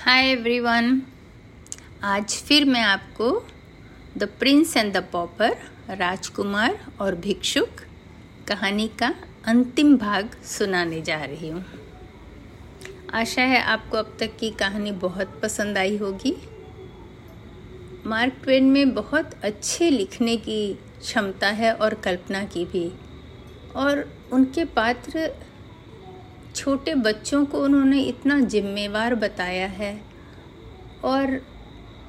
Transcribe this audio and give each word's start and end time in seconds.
Hi 0.00 0.26
everyone 0.26 1.02
आज 2.02 2.34
फिर 2.34 2.64
मैं 2.64 2.82
आपको 2.82 3.46
the 4.18 4.24
prince 4.24 4.76
and 4.76 4.92
the 4.92 4.96
pauper 5.12 5.56
राजकुमार 5.90 6.86
और 7.00 7.14
भिक्षुक 7.14 7.68
कहानी 8.48 8.88
का 8.88 9.14
अंतिम 9.44 9.96
भाग 9.96 10.30
सुनाने 10.44 11.00
जा 11.02 11.24
रही 11.24 11.48
हूँ। 11.48 11.64
आशा 13.14 13.42
है 13.42 13.60
आपको 13.62 13.96
अब 13.96 14.16
तक 14.20 14.36
की 14.36 14.50
कहानी 14.50 14.92
बहुत 14.92 15.40
पसंद 15.42 15.78
आई 15.78 15.96
होगी। 15.96 16.36
मार्क 18.06 18.40
ट्वेन 18.42 18.64
में 18.64 18.94
बहुत 18.94 19.30
अच्छे 19.44 19.90
लिखने 19.90 20.36
की 20.36 20.74
क्षमता 21.00 21.48
है 21.48 21.74
और 21.74 21.94
कल्पना 21.94 22.44
की 22.44 22.64
भी। 22.64 22.92
और 23.76 24.18
उनके 24.32 24.64
पात्र 24.64 25.30
छोटे 26.54 26.94
बच्चों 26.94 27.44
को 27.46 27.62
उन्होंने 27.64 28.02
इतना 28.02 28.40
जिम्मेवार 28.40 29.14
बताया 29.14 29.66
है 29.66 30.00
और 31.04 31.46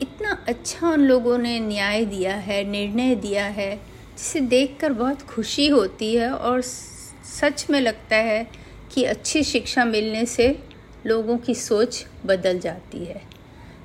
इतना 0.01 0.45
अच्छा 0.47 0.89
उन 0.89 1.01
लोगों 1.01 1.37
ने 1.37 1.59
न्याय 1.59 2.05
दिया 2.05 2.35
है, 2.35 2.63
निर्णय 2.63 3.15
दिया 3.15 3.45
है, 3.45 3.75
जिसे 4.17 4.39
देखकर 4.39 4.93
बहुत 4.93 5.21
खुशी 5.21 5.67
होती 5.67 6.15
है 6.15 6.31
और 6.31 6.61
सच 6.61 7.67
में 7.69 7.79
लगता 7.79 8.15
है 8.15 8.47
कि 8.91 9.03
अच्छी 9.03 9.43
शिक्षा 9.43 9.85
मिलने 9.85 10.25
से 10.25 10.63
लोगों 11.05 11.37
की 11.37 11.55
सोच 11.55 12.05
बदल 12.25 12.59
जाती 12.59 13.05
है। 13.05 13.21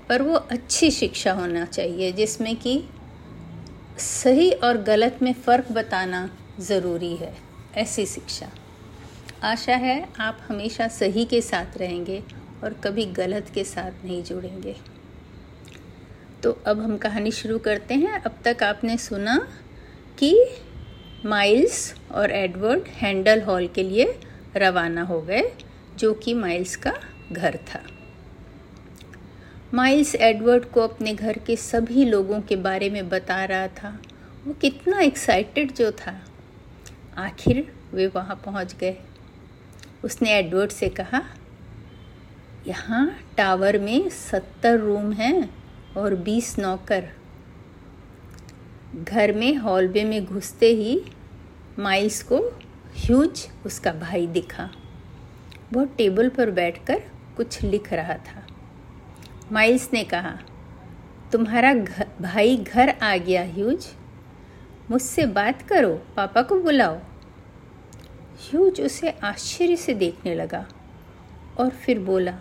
पर 0.09 0.23
वो 0.23 0.35
अच्छी 0.35 0.91
शिक्षा 0.91 1.33
होना 1.33 1.65
चाहिए, 1.65 2.13
जिसमें 2.13 2.57
कि 2.57 2.85
सही 3.99 4.51
और 4.51 4.77
गलत 4.77 5.19
में 5.23 5.33
फ़र्क 5.33 5.73
बताना 5.73 6.31
ज़रूरी 6.61 7.17
है, 7.17 7.35
ऐसी 7.75 8.07
शिक्षा। 8.07 8.51
आशा 9.43 9.77
है 9.77 10.09
आप 10.21 10.39
हमेशा 10.49 10.89
सही 10.89 11.25
के 11.25 11.41
साथ 11.41 11.79
रहेंगे 11.79 12.23
और 12.65 12.73
कभी 12.73 13.05
गलत 13.05 13.51
के 13.55 13.65
साथ 13.65 14.05
नहीं 14.05 14.23
जुड़ेंगे। 14.23 14.77
तो 16.43 16.53
अब 16.67 16.81
हम 16.81 16.97
कहानी 16.97 17.31
शुरू 17.31 17.59
करते 17.59 17.95
हैं। 17.95 18.23
अब 18.23 18.35
तक 18.45 18.63
आपने 18.63 18.99
सुना 18.99 19.49
कि 20.19 20.49
माइल्स 21.25 21.95
और 22.13 22.31
एडवर्ड 22.31 22.83
हैंडल 22.87 23.43
हॉल 23.43 23.69
के 23.69 23.83
लिए 23.83 24.21
रवाना 24.57 25.03
हो 25.03 25.21
गए, 25.21 25.53
जो 25.99 26.15
कि 26.15 26.35
माइल्स 26.35 26.77
का 26.77 26.95
घर 27.33 27.57
था। 27.57 27.83
माइल्स 29.75 30.15
एडवर्ड 30.15 30.65
को 30.65 30.81
अपने 30.81 31.15
घर 31.15 31.39
के 31.39 31.57
सभी 31.57 32.05
लोगों 32.05 32.41
के 32.41 32.57
बारे 32.57 32.91
में 32.91 33.09
बता 33.09 33.45
रहा 33.45 33.69
था। 33.69 34.03
वो 34.47 34.55
कितना 34.55 35.01
एक्साइटेड 35.01 35.73
जो 35.73 35.93
था। 35.93 36.25
आखिर 37.17 37.73
वे 37.95 38.07
वहाँ 38.07 38.43
पहुँच 38.45 38.75
गए। 38.77 38.97
उसने 40.07 40.31
एडवर्ड 40.31 40.71
से 40.71 40.89
कहा 40.89 41.23
यहाँ 42.67 43.07
टावर 43.37 43.79
में 43.79 44.09
सत्तर 44.11 44.79
रूम 44.79 45.13
हैं 45.13 45.49
और 45.97 46.15
बीस 46.15 46.59
नौकर। 46.59 47.09
घर 48.95 49.33
में 49.33 49.57
हॉलवे 49.57 50.05
में 50.05 50.25
घुसते 50.25 50.67
ही 50.75 51.01
माइल्स 51.79 52.23
को 52.23 52.39
ह्यूज 52.97 53.47
उसका 53.67 53.93
भाई 53.93 54.27
दिखा। 54.27 54.69
वह 55.73 55.85
टेबल 55.99 56.29
पर 56.29 56.51
बैठकर 56.51 57.03
कुछ 57.37 57.63
लिख 57.63 57.93
रहा 57.93 58.15
था। 58.27 58.47
माइल्स 59.53 59.89
ने 59.93 60.05
कहा 60.05 60.39
तुम्हारा 61.33 61.75
घर, 61.75 62.07
भाई 62.21 62.57
घर 62.57 62.89
आ 62.89 63.17
गया 63.17 63.43
ह्यूज। 63.45 63.87
मुझसे 64.91 65.27
बात 65.27 65.63
करो 65.63 65.95
पापा 66.17 66.43
को 66.43 66.61
बुलाओ। 66.61 66.99
ह्यूज 68.41 68.81
उसे 68.81 69.11
आश्चर्य 69.11 69.77
से 69.77 69.95
देखने 69.95 70.35
लगा 70.35 70.67
और 71.59 71.71
फिर 71.71 71.99
बोला, 71.99 72.39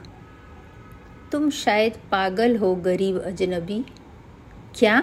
तुम 1.32 1.50
शायद 1.50 1.94
पागल 2.12 2.58
हो 2.58 2.76
गरीब 2.76 3.22
अजनबी। 3.22 3.86
क्या? 4.76 5.02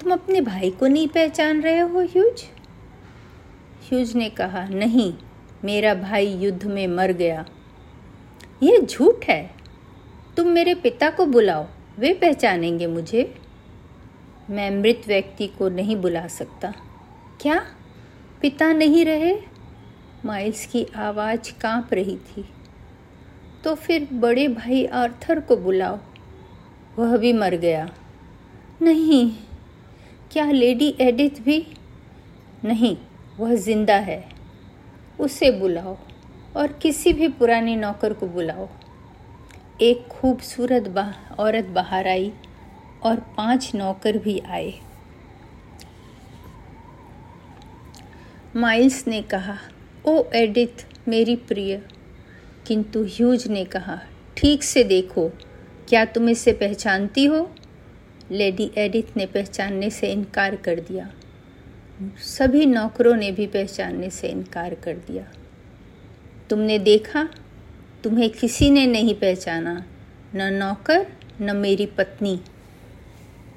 तुम 0.00 0.12
अपने 0.12 0.40
भाई 0.40 0.70
को 0.70 0.86
नहीं 0.86 1.08
पहचान 1.08 1.60
रहे 1.60 1.78
हो 1.78 2.00
ह्यूज 2.00 2.44
ह्यूज 3.88 4.16
ने 4.16 4.30
कहा, 4.30 4.68
नहीं, 4.68 5.14
मेरा 5.64 5.94
भाई 5.94 6.26
युद्ध 6.26 6.64
में 6.64 6.86
मर 6.86 7.12
गया। 7.12 7.46
यह 8.62 8.78
झूठ 8.78 9.24
है। 9.24 9.50
तुम 10.36 10.48
मेरे 10.48 10.74
पिता 10.74 11.10
को 11.10 11.26
बुलाओ, 11.26 11.66
वे 11.98 12.14
पहचानेंगे 12.14 12.86
मुझे। 12.86 13.34
मैं 14.50 14.70
मृत 14.70 15.02
व्यक्ति 15.06 15.46
को 15.46 15.68
नहीं 15.68 15.96
बुला 15.96 16.26
सकता। 16.26 16.74
क्या? 17.40 17.66
पिता 18.40 18.72
नहीं 18.72 19.04
रहे? 19.04 19.51
माइल्स 20.24 20.66
की 20.66 20.84
आवाज़ 20.96 21.52
काँप 21.60 21.94
रही 21.94 22.16
थी। 22.16 22.44
तो 23.64 23.74
फिर 23.74 24.08
बड़े 24.12 24.48
भाई 24.48 24.84
आर्थर 24.86 25.40
को 25.40 25.56
बुलाओ। 25.56 25.98
वह 26.98 27.16
भी 27.16 27.32
मर 27.32 27.54
गया। 27.54 27.88
नहीं 28.82 29.32
क्या 30.32 30.50
लेडी 30.50 30.94
एडिथ 31.00 31.42
भी? 31.42 31.66
नहीं 32.64 32.96
वह 33.38 33.54
ज़िंदा 33.54 33.96
है। 33.96 34.24
उसे 35.20 35.50
बुलाओ 35.50 35.96
और 36.56 36.72
किसी 36.72 37.12
भी 37.12 37.28
पुराने 37.28 37.76
नौकर 37.76 38.12
को 38.12 38.26
बुलाओ। 38.26 38.68
एक 39.80 40.06
खूबसूरत 40.08 40.88
बा, 40.88 41.12
औरत 41.38 41.64
बाहर 41.64 42.08
आई 42.08 42.32
और 43.02 43.20
पाँच 43.36 43.70
नौकर 43.74 44.18
भी 44.18 44.38
आए। 44.38 44.72
माइल्स 48.56 49.06
ने 49.06 49.22
कहा 49.22 49.56
ओ 50.06 50.24
एडिथ, 50.34 50.86
मेरी 51.08 51.36
प्रिय। 51.36 51.82
किंतु 52.66 53.04
ह्यूज 53.04 53.48
ने 53.48 53.64
कहा, 53.64 54.00
ठीक 54.36 54.62
से 54.62 54.84
देखो, 54.84 55.28
क्या 55.88 56.04
तुम 56.04 56.28
इसे 56.28 56.52
पहचानती 56.52 57.24
हो? 57.24 57.54
लेडी 58.30 58.70
एडिथ 58.78 59.16
ने 59.16 59.26
पहचानने 59.26 59.90
से 59.90 60.12
इनकार 60.12 60.56
कर 60.56 60.80
दिया। 60.80 61.10
सभी 62.18 62.66
नौकरों 62.66 63.16
ने 63.16 63.32
भी 63.32 63.46
पहचानने 63.46 64.10
से 64.10 64.28
इनकार 64.28 64.74
कर 64.74 64.94
दिया। 64.94 65.32
तुमने 66.50 66.78
देखा? 66.78 67.28
तुम्हें 68.04 68.30
किसी 68.30 68.70
ने 68.70 68.86
नहीं 68.86 69.14
पहचाना, 69.14 69.84
न 70.34 70.52
नौकर, 70.54 71.06
न 71.40 71.56
मेरी 71.56 71.86
पत्नी। 71.86 72.40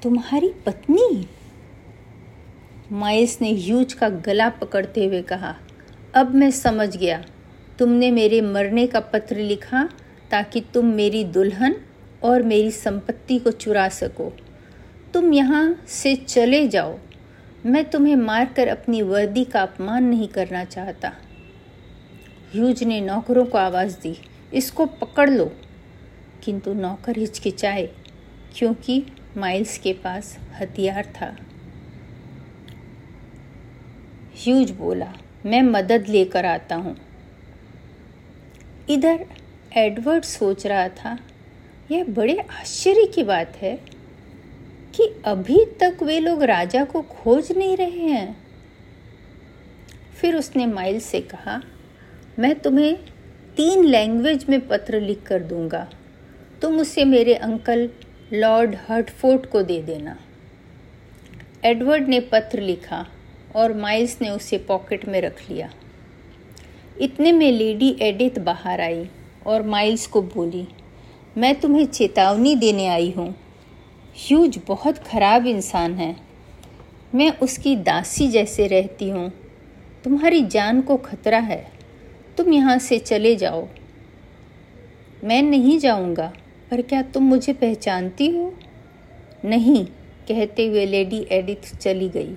तुम्हारी 0.02 0.48
पत्नी? 0.66 1.26
माइस 2.92 3.42
ने 3.42 3.52
ह्यूज 3.52 3.92
का 3.92 4.08
गला 4.08 4.48
पकड़ते 4.48 5.06
हुए 5.06 5.22
कहा 5.22 5.56
अब 6.16 6.34
मैं 6.34 6.50
समझ 6.50 6.96
गया। 6.96 7.24
तुमने 7.78 8.10
मेरे 8.10 8.40
मरने 8.40 8.86
का 8.86 9.00
पत्र 9.00 9.36
लिखा 9.36 9.88
ताकि 10.30 10.60
तुम 10.60 10.86
मेरी 10.86 11.24
दुल्हन 11.24 11.76
और 12.22 12.42
मेरी 12.42 12.70
संपत्ति 12.70 13.38
को 13.38 13.50
चुरा 13.50 13.88
सको। 13.88 14.36
तुम 15.14 15.32
यहाँ 15.32 15.82
से 15.88 16.16
चले 16.16 16.68
जाओ। 16.68 16.98
मैं 17.66 17.90
तुम्हें 17.90 18.16
मारकर 18.16 18.68
अपनी 18.68 19.02
वर्दी 19.02 19.44
का 19.44 19.62
अपमान 19.62 20.04
नहीं 20.04 20.28
करना 20.28 20.64
चाहता। 20.64 21.12
ह्यूज 22.52 22.84
ने 22.84 23.00
नौकरों 23.00 23.46
को 23.46 23.58
आवाज़ 23.58 24.00
दी, 24.00 24.16
इसको 24.54 24.86
पकड़ 24.86 25.30
लो। 25.30 25.52
किंतु 26.44 26.72
नौकर 26.72 27.18
हिचकिचाए, 27.18 27.88
क्योंकि 28.56 29.06
माइल्स 29.36 29.78
के 29.78 29.92
पास 29.92 30.38
हथियार 30.60 31.04
था। 31.04 31.36
ह्यूज 34.36 34.70
बोला 34.70 35.12
मैं 35.46 35.62
मदद 35.62 36.06
लेकर 36.08 36.46
आता 36.46 36.74
हूँ। 36.74 36.96
इधर 38.90 39.24
एडवर्ड 39.76 40.24
सोच 40.24 40.66
रहा 40.66 40.88
था, 40.88 41.18
यह 41.90 42.04
बड़े 42.04 42.38
आश्चर्य 42.38 43.06
की 43.06 43.22
बात 43.22 43.56
है 43.56 43.74
कि 44.94 45.08
अभी 45.26 45.64
तक 45.80 46.02
वे 46.02 46.18
लोग 46.20 46.42
राजा 46.42 46.84
को 46.84 47.02
खोज 47.02 47.52
नहीं 47.52 47.76
रहे 47.76 48.08
हैं। 48.08 48.36
फिर 50.20 50.36
उसने 50.36 50.66
माइल 50.66 51.00
से 51.00 51.20
कहा, 51.20 51.60
मैं 52.38 52.54
तुम्हें 52.54 52.96
तीन 53.56 53.84
लैंग्वेज 53.84 54.46
में 54.48 54.60
पत्र 54.68 55.00
लिख 55.00 55.22
कर 55.22 55.42
दूँगा। 55.42 55.88
तुम 56.62 56.78
उसे 56.80 57.04
मेरे 57.04 57.34
अंकल 57.34 57.88
लॉर्ड 58.32 58.76
हर्टफोर्ट 58.88 59.46
को 59.46 59.62
दे 59.62 59.82
देना। 59.82 60.16
एडवर्ड 61.64 62.08
ने 62.08 62.20
पत्र 62.22 62.60
लिखा 62.60 63.06
और 63.56 63.72
माइल्स 63.72 64.16
ने 64.22 64.30
उसे 64.30 64.58
पॉकेट 64.58 65.08
में 65.08 65.20
रख 65.20 65.40
लिया। 65.50 65.70
इतने 67.00 67.32
में 67.32 67.50
लेडी 67.52 67.96
एडिथ 68.02 68.38
बाहर 68.38 68.80
आई 68.80 69.08
और 69.46 69.62
माइल्स 69.62 70.06
को 70.06 70.22
बोली, 70.22 70.66
मैं 71.38 71.54
तुम्हें 71.60 71.84
चेतावनी 71.86 72.54
देने 72.54 72.86
आई 72.86 73.10
हूँ। 73.10 73.34
ह्यूज 74.18 74.58
बहुत 74.68 74.98
खराब 74.98 75.46
इंसान 75.46 75.94
है। 75.94 76.14
मैं 77.14 77.30
उसकी 77.38 77.74
दासी 77.76 78.28
जैसे 78.28 78.66
रहती 78.66 79.08
हूँ। 79.10 79.30
तुम्हारी 80.04 80.42
जान 80.42 80.80
को 80.80 80.96
खतरा 80.96 81.38
है। 81.38 81.64
तुम 82.36 82.52
यहाँ 82.52 82.78
से 82.78 82.98
चले 82.98 83.34
जाओ। 83.36 83.66
मैं 85.24 85.42
नहीं 85.42 85.78
जाऊँगा, 85.78 86.32
पर 86.70 86.82
क्या 86.82 87.02
तुम 87.04 87.22
मुझे 87.22 87.52
पहचानती 87.52 88.28
हो? 88.28 88.52
नहीं, 89.44 89.84
कहते 90.28 90.66
हुए 90.66 90.86
लेडी 90.86 91.26
एडिथ 91.30 91.76
चली 91.76 92.08
गई। 92.08 92.34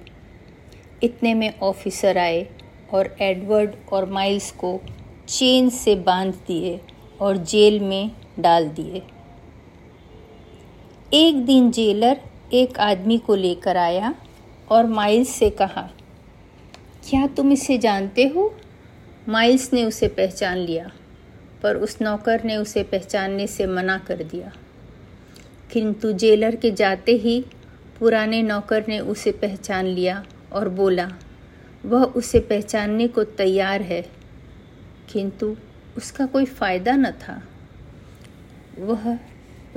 इतने 1.04 1.34
में 1.34 1.60
ऑफिसर 1.60 2.18
आए 2.18 2.48
और 2.92 3.16
एडवर्ड 3.22 3.76
और 3.92 4.10
माइल्स 4.10 4.52
को 4.52 4.82
चेन 5.28 5.70
से 5.70 5.96
बाँध 5.96 6.34
दिए 6.48 6.82
और 7.22 7.38
जेल 7.38 7.80
में 7.80 8.12
डाल 8.40 8.68
दिए। 8.70 9.02
एक 11.14 11.46
दिन 11.46 11.72
जेलर 11.72 12.22
एक 12.54 12.80
आदमी 12.80 13.18
को 13.18 13.36
लेकर 13.36 13.78
आया 13.78 14.16
और 14.70 14.86
माइल्स 14.86 15.30
से 15.30 15.50
कहा, 15.50 15.90
क्या 17.10 17.28
तुम 17.28 17.52
इसे 17.52 17.78
जानते 17.78 18.24
हो? 18.28 18.56
माइल्स 19.30 19.74
ने 19.74 19.84
उसे 19.84 20.08
पहचान 20.08 20.58
लिया, 20.58 20.92
पर 21.62 21.76
उस 21.76 21.98
नौकर 22.02 22.44
ने 22.44 22.58
उसे 22.58 22.84
पहचानने 22.84 23.48
से 23.48 23.66
मना 23.66 23.98
कर 23.98 24.24
दिया। 24.24 24.52
किंतु 25.72 26.12
जेलर 26.12 26.56
के 26.56 26.72
जाते 26.72 27.12
ही 27.12 27.46
पुराने 28.00 28.42
नौकर 28.44 28.86
ने 28.88 29.00
उसे 29.00 29.32
पहचान 29.32 29.86
लिया 29.86 30.26
और 30.54 30.70
बोला, 30.70 31.12
वह 31.86 32.04
उसे 32.04 32.40
पहचानने 32.40 33.08
को 33.08 33.24
तैयार 33.24 33.82
है, 33.82 34.02
किंतु 35.14 35.56
उसका 35.98 36.26
कोई 36.26 36.46
फ़ायदा 36.46 36.96
न 36.96 37.12
था। 37.12 37.42
वह 38.80 39.20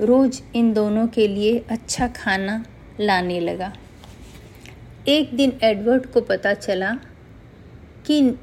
रोज़ 0.00 0.42
इन 0.54 0.72
दोनों 0.72 1.06
के 1.06 1.28
लिए 1.28 1.64
अच्छा 1.70 2.08
खाना 2.08 2.64
लाने 3.00 3.40
लगा। 3.40 3.72
एक 5.08 5.34
दिन 5.36 5.58
एडवर्ड 5.62 6.06
को 6.06 6.20
पता 6.20 6.54
चला 6.54 6.92
कि 8.06 8.34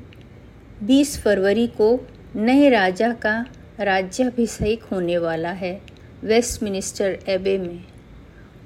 20 0.84 1.22
फरवरी 1.22 1.68
को 1.68 2.08
नए 2.36 2.70
राजा 2.70 3.14
का 3.14 3.46
राज्याभिषेक 3.80 4.84
होने 4.84 5.18
वाला 5.18 5.52
है 5.52 5.82
वेस्टमिनिस्टर 6.24 7.20
एबे 7.28 7.58
में। 7.58 7.86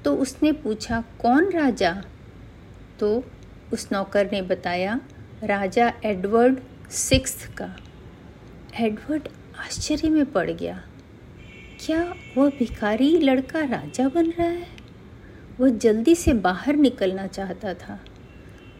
तो 0.04 0.14
उसने 0.16 0.52
पूछा, 0.52 1.04
कौन 1.20 1.50
राजा? 1.50 2.04
तो 2.98 3.24
उस 3.74 3.88
नौकर 3.92 4.30
ने 4.32 4.42
बताया, 4.42 5.00
राजा 5.44 5.92
एडवर्ड 6.04 6.58
सिक्स 6.90 7.46
का। 7.46 7.76
एडवर्ड 8.80 9.28
आश्चर्य 9.58 10.10
में 10.10 10.32
पड़ 10.32 10.50
गया। 10.50 10.84
क्या 11.80 12.14
वह 12.36 12.50
भिखारी 12.50 13.18
लड़का 13.18 13.60
राजा 13.60 14.08
बन 14.08 14.30
रहा 14.30 14.46
है? 14.46 14.66
वह 15.60 15.68
जल्दी 15.68 16.14
से 16.14 16.32
बाहर 16.32 16.76
निकलना 16.76 17.26
चाहता 17.26 17.74
था। 17.74 18.00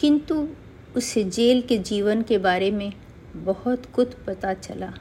किंतु 0.00 0.49
उसे 0.96 1.25
जेल 1.25 1.62
के 1.62 1.79
जीवन 1.79 2.23
के 2.23 2.38
बारे 2.38 2.70
में 2.70 2.93
बहुत 3.37 3.87
कुछ 3.87 4.14
पता 4.14 4.55
चला। 4.55 4.93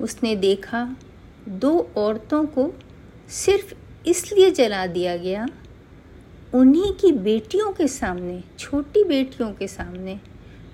उसने 0.00 0.36
देखा, 0.36 0.96
दो 1.48 1.92
औरतों 1.96 2.46
को 2.46 2.72
सिर्फ़ 3.28 3.74
इसलिए 4.06 4.50
जला 4.50 4.86
दिया 4.86 5.16
गया 5.16 5.46
उन्हीं 6.54 6.92
की 6.92 7.12
बेटियों 7.12 7.72
के 7.72 7.88
सामने, 7.88 8.44
छोटी 8.58 9.04
बेटियों 9.04 9.52
के 9.52 9.68
सामने, 9.68 10.20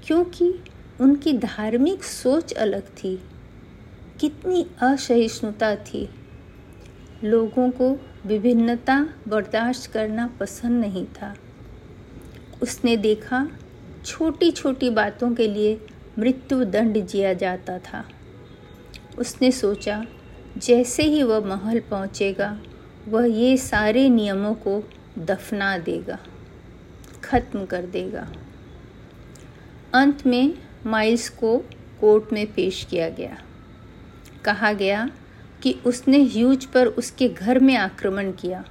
क्योंकि 0.07 0.55
उनकी 1.01 1.33
धार्मिक 1.33 2.05
सोच 2.05 2.53
अलग 2.53 2.83
थी। 2.83 3.23
कितनी 4.21 4.67
असहिष्णुता 4.83 5.77
थी। 5.77 6.09
लोगों 7.25 7.71
को 7.71 8.01
विभिन्नता 8.27 9.09
बर्दाश्त 9.29 9.93
करना 9.93 10.27
पसंद 10.27 10.81
नहीं 10.81 11.07
था। 11.07 11.37
उसने 12.63 12.97
देखा 12.97 13.49
छोटी 14.07 14.51
छोटी 14.51 14.91
बातों 14.91 15.35
के 15.35 15.49
लिए 15.49 15.87
मृत्यु 16.19 16.65
दंड 16.65 17.05
दिया 17.05 17.33
जाता 17.33 17.79
था। 17.79 18.05
उसने 19.19 19.53
सोचा, 19.53 20.07
जैसे 20.59 21.03
ही 21.03 21.23
वह 21.23 21.41
महल 21.41 21.81
पहुंचेगा, 21.81 22.61
वह 23.09 23.27
ये 23.27 23.57
सारे 23.57 24.09
नियमों 24.09 24.55
को 24.55 24.89
दफना 25.19 25.77
देगा, 25.79 26.19
ख़त्म 27.25 27.65
कर 27.67 27.87
देगा। 27.87 28.27
अंत 29.95 30.27
में 30.27 30.55
माइल्स 30.87 31.29
को 31.29 31.57
कोर्ट 32.01 32.33
में 32.33 32.47
पेश 32.47 32.87
किया 32.91 33.09
गया। 33.09 33.39
कहा 34.45 34.73
गया 34.73 35.11
कि 35.63 35.73
उसने 35.87 36.23
ह्यूज 36.25 36.65
पर 36.65 36.87
उसके 36.87 37.29
घर 37.29 37.59
में 37.59 37.77
आक्रमण 37.77 38.33
किया। 38.33 38.65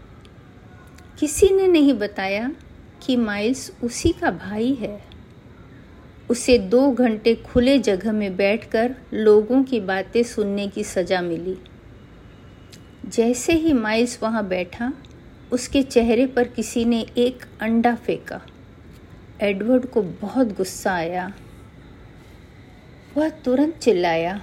किसी 1.19 1.49
ने 1.49 1.67
नहीं 1.67 1.93
बताया 1.93 2.51
कि 3.03 3.15
माइल्स 3.15 3.71
उसी 3.83 4.11
का 4.11 4.31
भाई 4.31 4.73
है। 4.73 4.99
उसे 6.29 6.57
दो 6.57 6.91
घंटे 6.91 7.33
खुले 7.35 7.77
जगह 7.79 8.11
में 8.11 8.35
बैठकर 8.35 8.95
लोगों 9.13 9.63
की 9.63 9.79
बातें 9.79 10.23
सुनने 10.23 10.67
की 10.67 10.83
सज़ा 10.83 11.21
मिली। 11.21 11.57
जैसे 13.05 13.53
ही 13.53 13.73
माइल्स 13.73 14.17
वहाँ 14.23 14.47
बैठा 14.47 14.91
उसके 15.51 15.83
चेहरे 15.83 16.25
पर 16.25 16.47
किसी 16.47 16.85
ने 16.85 17.05
एक 17.17 17.45
अंडा 17.59 17.95
फेंका। 17.95 18.41
एडवर्ड 19.41 19.85
को 19.85 20.01
बहुत 20.01 20.47
गुस्सा 20.57 20.93
आया। 20.93 21.33
वह 23.17 23.29
तुरंत 23.29 23.77
चिल्लाया। 23.77 24.41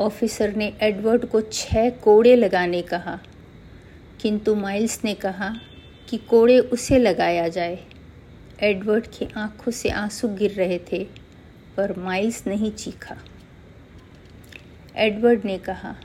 ऑफिसर 0.00 0.56
ने 0.56 0.76
एडवर्ड 0.80 1.26
को 1.26 1.40
छह 1.40 1.90
कोड़े 1.90 2.36
लगाने 2.36 2.82
कहा। 2.82 3.20
किंतु 4.20 4.54
माइल्स 4.54 5.04
ने 5.04 5.14
कहा 5.14 5.54
कि 6.08 6.16
कोड़े 6.16 6.58
उसे 6.58 6.98
लगाया 6.98 7.48
जाए। 7.48 7.78
एडवर्ड 8.60 9.06
की 9.06 9.28
आँखों 9.36 9.72
से 9.72 9.88
आँसू 9.88 10.28
गिर 10.28 10.50
रहे 10.50 10.80
थे, 10.92 11.06
पर 11.76 11.98
माइल्स 11.98 12.46
नहीं 12.46 12.72
चीखा। 12.72 13.16
एडवर्ड 14.96 15.40
ने 15.44 15.58
कहा, 15.58 15.96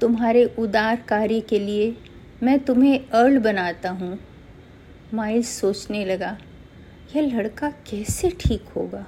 तुम्हारे 0.00 0.44
उदार 0.58 0.96
कार्य 0.96 1.40
के 1.40 1.58
लिए 1.58 1.96
मैं 2.42 2.58
तुम्हें 2.58 3.08
अर्ल 3.10 3.38
बनाता 3.38 3.90
हूँ। 3.90 4.18
माइल्स 5.14 5.48
सोचने 5.50 6.04
लगा, 6.04 6.36
यह 7.16 7.22
लड़का 7.24 7.70
कैसे 7.90 8.30
ठीक 8.40 8.68
होगा? 8.76 9.04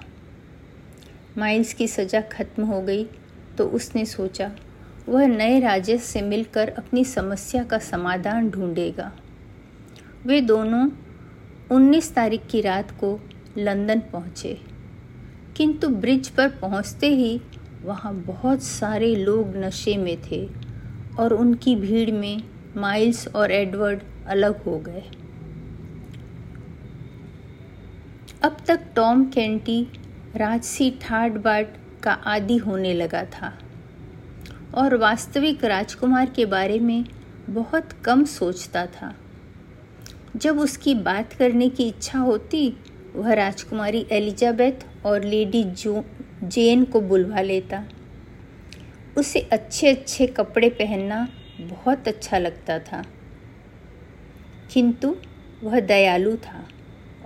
माइल्स 1.39 1.73
की 1.75 1.87
सज़ा 1.89 2.21
खत्म 2.33 2.65
हो 2.65 2.81
गई 2.83 3.05
तो 3.59 3.67
उसने 3.69 4.05
सोचा, 4.07 4.51
वह 5.09 5.27
नए 5.27 5.61
राज्य 5.61 5.99
से 5.99 6.23
मिलकर 6.23 6.69
अपनी 6.69 7.05
समस्या 7.05 7.65
का 7.65 7.79
समाधान 7.81 8.51
ढूंढेगा। 8.51 9.13
वे 10.27 10.41
दोनों 10.41 10.89
19 11.71 12.13
तारीख 12.15 12.47
की 12.51 12.61
रात 12.61 12.91
को 13.01 13.19
लंदन 13.59 14.01
पहुँचे। 14.13 14.59
किंतु 15.57 15.89
ब्रिज 15.89 16.29
पर 16.29 16.49
पहुँचते 16.51 17.15
ही 17.15 17.41
वहाँ 17.85 18.15
बहुत 18.17 18.63
सारे 18.63 19.15
लोग 19.17 19.57
नशे 19.57 19.97
में 19.97 20.17
थे 20.23 20.49
और 21.19 21.33
उनकी 21.33 21.77
भीड़ 21.77 22.11
में 22.11 22.43
माइल्स 22.77 23.29
और 23.29 23.51
एडवर्ड 23.51 24.01
अलग 24.27 24.65
हो 24.65 24.79
गए। 24.79 25.03
अब 28.43 28.57
तक 28.67 28.81
टॉम 28.97 29.25
कैंटी 29.25 29.89
राजसी 30.37 30.91
ठाट 30.91 31.33
बाट 31.33 31.69
का 32.03 32.13
आदि 32.13 32.57
होने 32.57 32.95
लगा 32.95 33.25
था 33.25 33.59
और 34.75 34.97
वास्तविक 34.97 35.65
राजकुमार 35.65 36.31
के 36.31 36.47
बारे 36.47 36.79
में 36.79 37.05
बहुत 37.49 37.93
कम 37.93 38.25
सोचता 38.25 38.87
था। 38.87 39.15
जब 40.37 40.61
उसकी 40.61 40.95
बात 40.95 41.33
करने 41.33 41.69
की 41.69 41.89
इच्छा 41.89 42.19
होती, 42.19 42.77
वह 43.17 43.33
राजकुमारी 43.33 44.07
एलिजाबेथ 44.13 45.07
और 45.07 45.25
लेडी 45.25 45.65
जो, 45.65 46.05
जेन 46.45 46.85
को 46.85 47.01
बुलवा 47.01 47.41
लेता। 47.41 47.85
उसे 49.19 49.41
अच्छे 49.41 49.89
अच्छे 49.89 50.27
कपड़े 50.27 50.69
पहनना 50.69 51.29
बहुत 51.61 52.09
अच्छा 52.09 52.39
लगता 52.39 52.79
था। 52.79 53.05
किंतु 54.73 55.17
वह 55.63 55.81
दयालु 55.81 56.37
था 56.37 56.67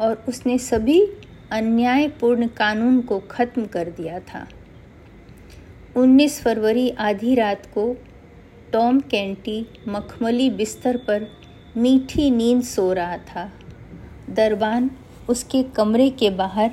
और 0.01 0.25
उसने 0.29 0.59
सभी 0.59 1.07
अन्यायपूर्ण 1.51 2.47
कानून 2.47 3.01
को 3.01 3.19
ख़त्म 3.19 3.67
कर 3.67 3.91
दिया 3.91 4.21
था। 4.21 4.47
19 5.97 6.41
फरवरी 6.43 6.91
आधी 6.91 7.35
रात 7.35 7.67
को 7.67 7.97
टॉम 8.73 9.01
कैंटी 9.01 9.67
मखमली 9.89 10.51
बिस्तर 10.51 10.97
पर 10.97 11.27
मीठी 11.77 12.31
नींद 12.31 12.63
सो 12.63 12.93
रहा 12.93 13.17
था। 13.17 13.53
दरबान 14.31 14.91
उसके 15.29 15.63
कमरे 15.63 16.11
के 16.11 16.31
बाहर 16.31 16.69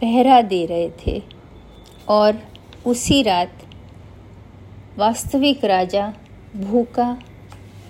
पहरा 0.00 0.42
दे 0.42 0.66
रहे 0.66 0.90
थे 1.06 1.22
और 2.08 2.42
उसी 2.86 3.22
रात 3.22 3.52
वास्तविक 4.96 5.64
राजा 5.64 6.14
भूखा, 6.56 7.12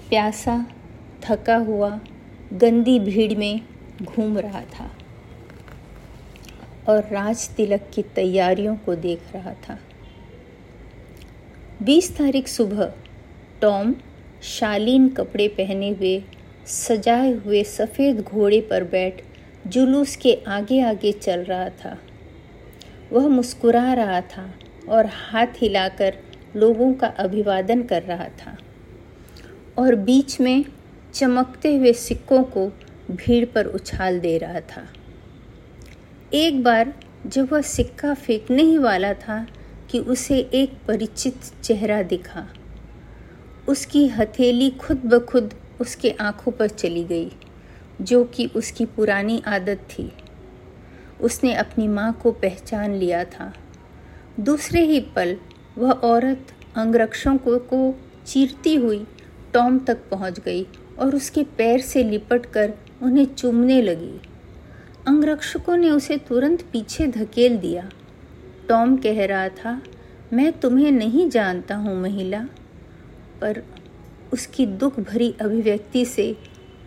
प्यासा, 0.09 0.67
थका 1.23 1.57
हुआ, 1.57 2.01
गंदी 2.53 3.01
भीड़ 3.01 3.35
में 3.35 3.61
घूम 4.03 4.39
रहा 4.39 4.61
था 4.61 4.91
और 6.89 7.09
राज 7.11 7.49
तिलक 7.49 7.91
की 7.95 8.03
तैयारियों 8.03 8.77
को 8.77 8.95
देख 8.95 9.21
रहा 9.35 9.55
था। 9.55 9.79
बीस 11.83 12.17
तारीख 12.17 12.49
सुबह 12.49 12.93
टॉम 13.61 13.95
शालीन 14.43 15.09
कपड़े 15.09 15.49
पहने 15.49 15.91
हुए, 15.91 16.25
सजाए 16.67 17.33
हुए 17.33 17.65
सफ़ेद 17.65 18.21
घोड़े 18.21 18.61
पर 18.61 18.85
बैठ 18.85 19.23
जुलूस 19.67 20.17
के 20.17 20.39
आगे 20.47 20.81
आगे 20.81 21.13
चल 21.13 21.41
रहा 21.41 21.69
था। 21.69 21.99
वह 23.13 23.29
मुस्कुरा 23.29 23.93
रहा 23.95 24.21
था 24.21 24.55
और 24.89 25.07
हाथ 25.07 25.47
हिलाकर 25.57 26.17
लोगों 26.57 26.95
का 26.95 27.07
अभिवादन 27.07 27.83
कर 27.83 28.03
रहा 28.03 28.29
था। 28.39 28.57
और 29.79 29.95
बीच 29.95 30.41
में 30.41 30.65
चमकते 31.15 31.77
हुए 31.77 31.93
सिक्कों 31.93 32.43
को 32.45 32.67
भीड़ 33.11 33.45
पर 33.45 33.67
उछाल 33.67 34.21
दे 34.21 34.39
रहा 34.39 34.61
था। 34.61 34.87
एक 36.35 36.63
बार 36.63 36.95
जब 37.27 37.53
वह 37.53 37.61
सिक्का 37.61 38.15
फेंकने 38.15 38.63
ही 38.63 38.79
वाला 38.79 39.13
था 39.15 39.47
कि 39.91 39.99
उसे 39.99 40.39
एक 40.55 40.73
परिचित 40.89 41.35
चेहरा 41.63 42.03
दिखा, 42.03 42.49
उसकी 43.69 44.07
हथेली 44.09 44.71
खुद 44.71 45.03
ब 45.05 45.19
खुद 45.27 45.55
उसके 45.81 46.11
आँखों 46.11 46.53
पर 46.53 46.69
चली 46.69 47.05
गई, 47.05 47.31
जो 48.01 48.25
कि 48.25 48.47
उसकी 48.47 48.87
पुरानी 48.87 49.43
आदत 49.47 49.79
थी। 49.91 50.13
उसने 51.21 51.55
अपनी 51.55 51.89
माँ 51.89 52.13
को 52.23 52.33
पहचान 52.33 52.95
लिया 52.95 53.25
था। 53.25 53.53
दूसरे 54.41 54.81
ही 54.81 55.01
पल 55.01 55.37
वह 55.79 55.91
औरत 55.91 56.53
अंगरक्षकों 56.77 57.59
को 57.59 57.95
चीरती 58.27 58.75
हुई 58.77 59.07
टॉम 59.55 59.79
तक 59.79 59.99
पहुँच 60.11 60.39
गई 60.41 60.67
और 60.99 61.15
उसके 61.17 61.43
पैर 61.59 61.81
से 61.81 62.03
लिपट 62.05 62.47
कर 62.47 62.73
उन्हें 63.03 63.25
चूमने 63.25 63.81
लगी। 63.83 64.21
अंगरक्षकों 65.09 65.77
ने 65.77 65.91
उसे 65.91 66.17
तुरंत 66.19 66.63
पीछे 66.63 67.07
धकेल 67.07 67.57
दिया। 67.59 67.89
टॉम 68.69 68.97
कह 68.97 69.25
रहा 69.27 69.49
था, 69.49 69.81
मैं 70.33 70.53
तुम्हें 70.53 70.91
नहीं 70.91 71.29
जानता 71.31 71.75
हूँ 71.75 71.97
महिला। 72.03 72.41
पर 73.41 73.63
उसकी 74.33 74.67
दुख 74.67 75.01
भरी 75.01 75.35
अभिव्यक्ति 75.41 76.05
से 76.05 76.37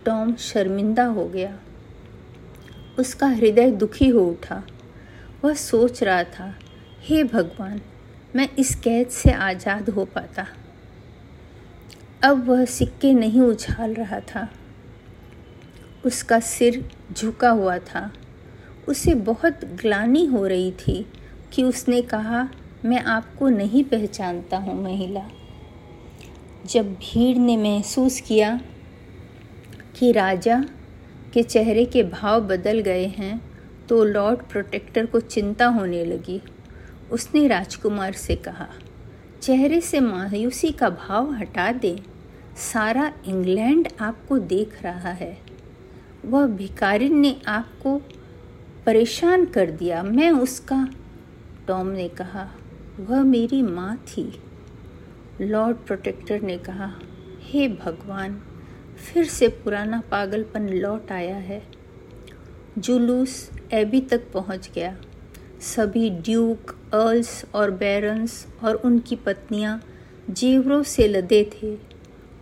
टॉम 0.04 0.34
शर्मिंदा 0.34 1.04
हो 1.04 1.26
गया। 1.28 1.58
उसका 2.98 3.26
हृदय 3.26 3.70
दुखी 3.70 4.08
हो 4.08 4.20
उठा। 4.20 4.62
वह 5.44 5.54
सोच 5.54 6.02
रहा 6.02 6.22
था, 6.24 6.54
हे 7.02 7.22
भगवान 7.24 7.80
मैं 8.36 8.48
इस 8.58 8.74
कैद 8.74 9.08
से 9.08 9.32
आज़ाद 9.32 9.88
हो 9.88 10.04
पाता। 10.04 10.46
अब 12.24 12.44
वह 12.48 12.64
सिक्के 12.64 13.12
नहीं 13.14 13.40
उछाल 13.40 13.94
रहा 13.94 14.18
था। 14.20 14.48
उसका 16.06 16.38
सिर 16.40 16.82
झुका 17.12 17.50
हुआ 17.50 17.76
था। 17.78 18.10
उसे 18.88 19.14
बहुत 19.14 19.64
ग्लानी 19.80 20.24
हो 20.26 20.46
रही 20.46 20.70
थी 20.72 21.06
कि 21.52 21.62
उसने 21.62 22.00
कहा, 22.02 22.48
मैं 22.84 23.00
आपको 23.00 23.48
नहीं 23.48 23.84
पहचानता 23.84 24.56
हूँ 24.56 24.82
महिला। 24.82 25.22
जब 26.66 26.92
भीड़ 26.94 27.36
ने 27.38 27.56
महसूस 27.56 28.20
किया 28.20 28.60
कि 29.98 30.12
राजा 30.12 30.64
के 31.34 31.42
चेहरे 31.42 31.84
के 31.84 32.02
भाव 32.02 32.40
बदल 32.40 32.80
गए 32.80 33.06
हैं 33.08 33.40
तो 33.88 34.04
लॉर्ड 34.04 34.42
प्रोटेक्टर 34.42 35.06
को 35.06 35.20
चिंता 35.20 35.66
होने 35.66 36.04
लगी। 36.04 36.40
उसने 37.12 37.46
राजकुमार 37.46 38.12
से 38.12 38.36
कहा, 38.36 38.68
चेहरे 39.42 39.80
से 39.80 40.00
मायूसी 40.00 40.70
का 40.72 40.90
भाव 40.90 41.32
हटा 41.32 41.72
दे। 41.72 42.02
सारा 42.56 43.12
इंग्लैंड 43.26 43.88
आपको 44.00 44.38
देख 44.38 44.82
रहा 44.82 45.10
है। 45.10 45.38
वह 46.24 46.46
भिकारी 46.46 47.08
ने 47.08 47.40
आपको 47.46 47.98
परेशान 48.86 49.44
कर 49.44 49.70
दिया। 49.70 50.02
मैं 50.02 50.30
उसका, 50.30 50.88
टॉम 51.68 51.86
ने 51.86 52.08
कहा, 52.08 52.50
वह 53.00 53.22
मेरी 53.22 53.62
माँ 53.62 53.96
थी। 53.96 54.40
लॉर्ड 55.40 55.76
प्रोटेक्टर 55.76 56.40
ने 56.40 56.58
कहा, 56.58 56.92
हे 57.42 57.68
भगवान, 57.68 58.42
फिर 58.96 59.24
से 59.24 59.48
पुराना 59.48 60.00
पागलपन 60.00 60.68
लौट 60.68 61.12
आया 61.12 61.36
है। 61.36 61.62
जुलूस 62.78 63.50
एबी 63.72 64.00
तक 64.00 64.32
पहुँच 64.32 64.70
गया। 64.74 64.96
सभी 65.66 66.10
ड्यूक, 66.10 66.70
अर्ल्स 66.94 67.44
और 67.54 67.70
बैरन्स 67.70 68.46
और 68.64 68.74
उनकी 68.74 69.16
पत्नियाँ 69.16 69.82
जेवरों 70.30 70.82
से 70.82 71.08
लदे 71.08 71.50
थे। 71.54 71.76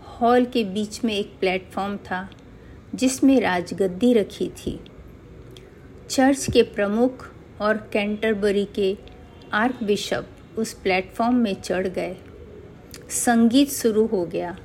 हॉल 0.07 0.45
के 0.45 0.65
बीच 0.65 1.05
में 1.05 1.15
एक 1.15 1.33
प्लेटफॉर्म 1.41 1.97
था, 1.97 2.29
जिसमें 2.95 3.41
राजगद्दी 3.41 4.13
रखी 4.13 4.49
थी। 4.49 4.81
चर्च 6.11 6.47
के 6.53 6.63
प्रमुख 6.63 7.27
और 7.61 7.77
कैंटरबरी 7.93 8.65
के 8.75 8.97
आर्क 9.53 9.83
बिशप 9.83 10.29
उस 10.59 10.73
प्लेटफॉर्म 10.73 11.35
में 11.35 11.55
चढ़ 11.55 11.87
गए। 11.87 12.17
संगीत 13.11 13.71
शुरू 13.71 14.07
हो 14.07 14.25
गया। 14.27 14.59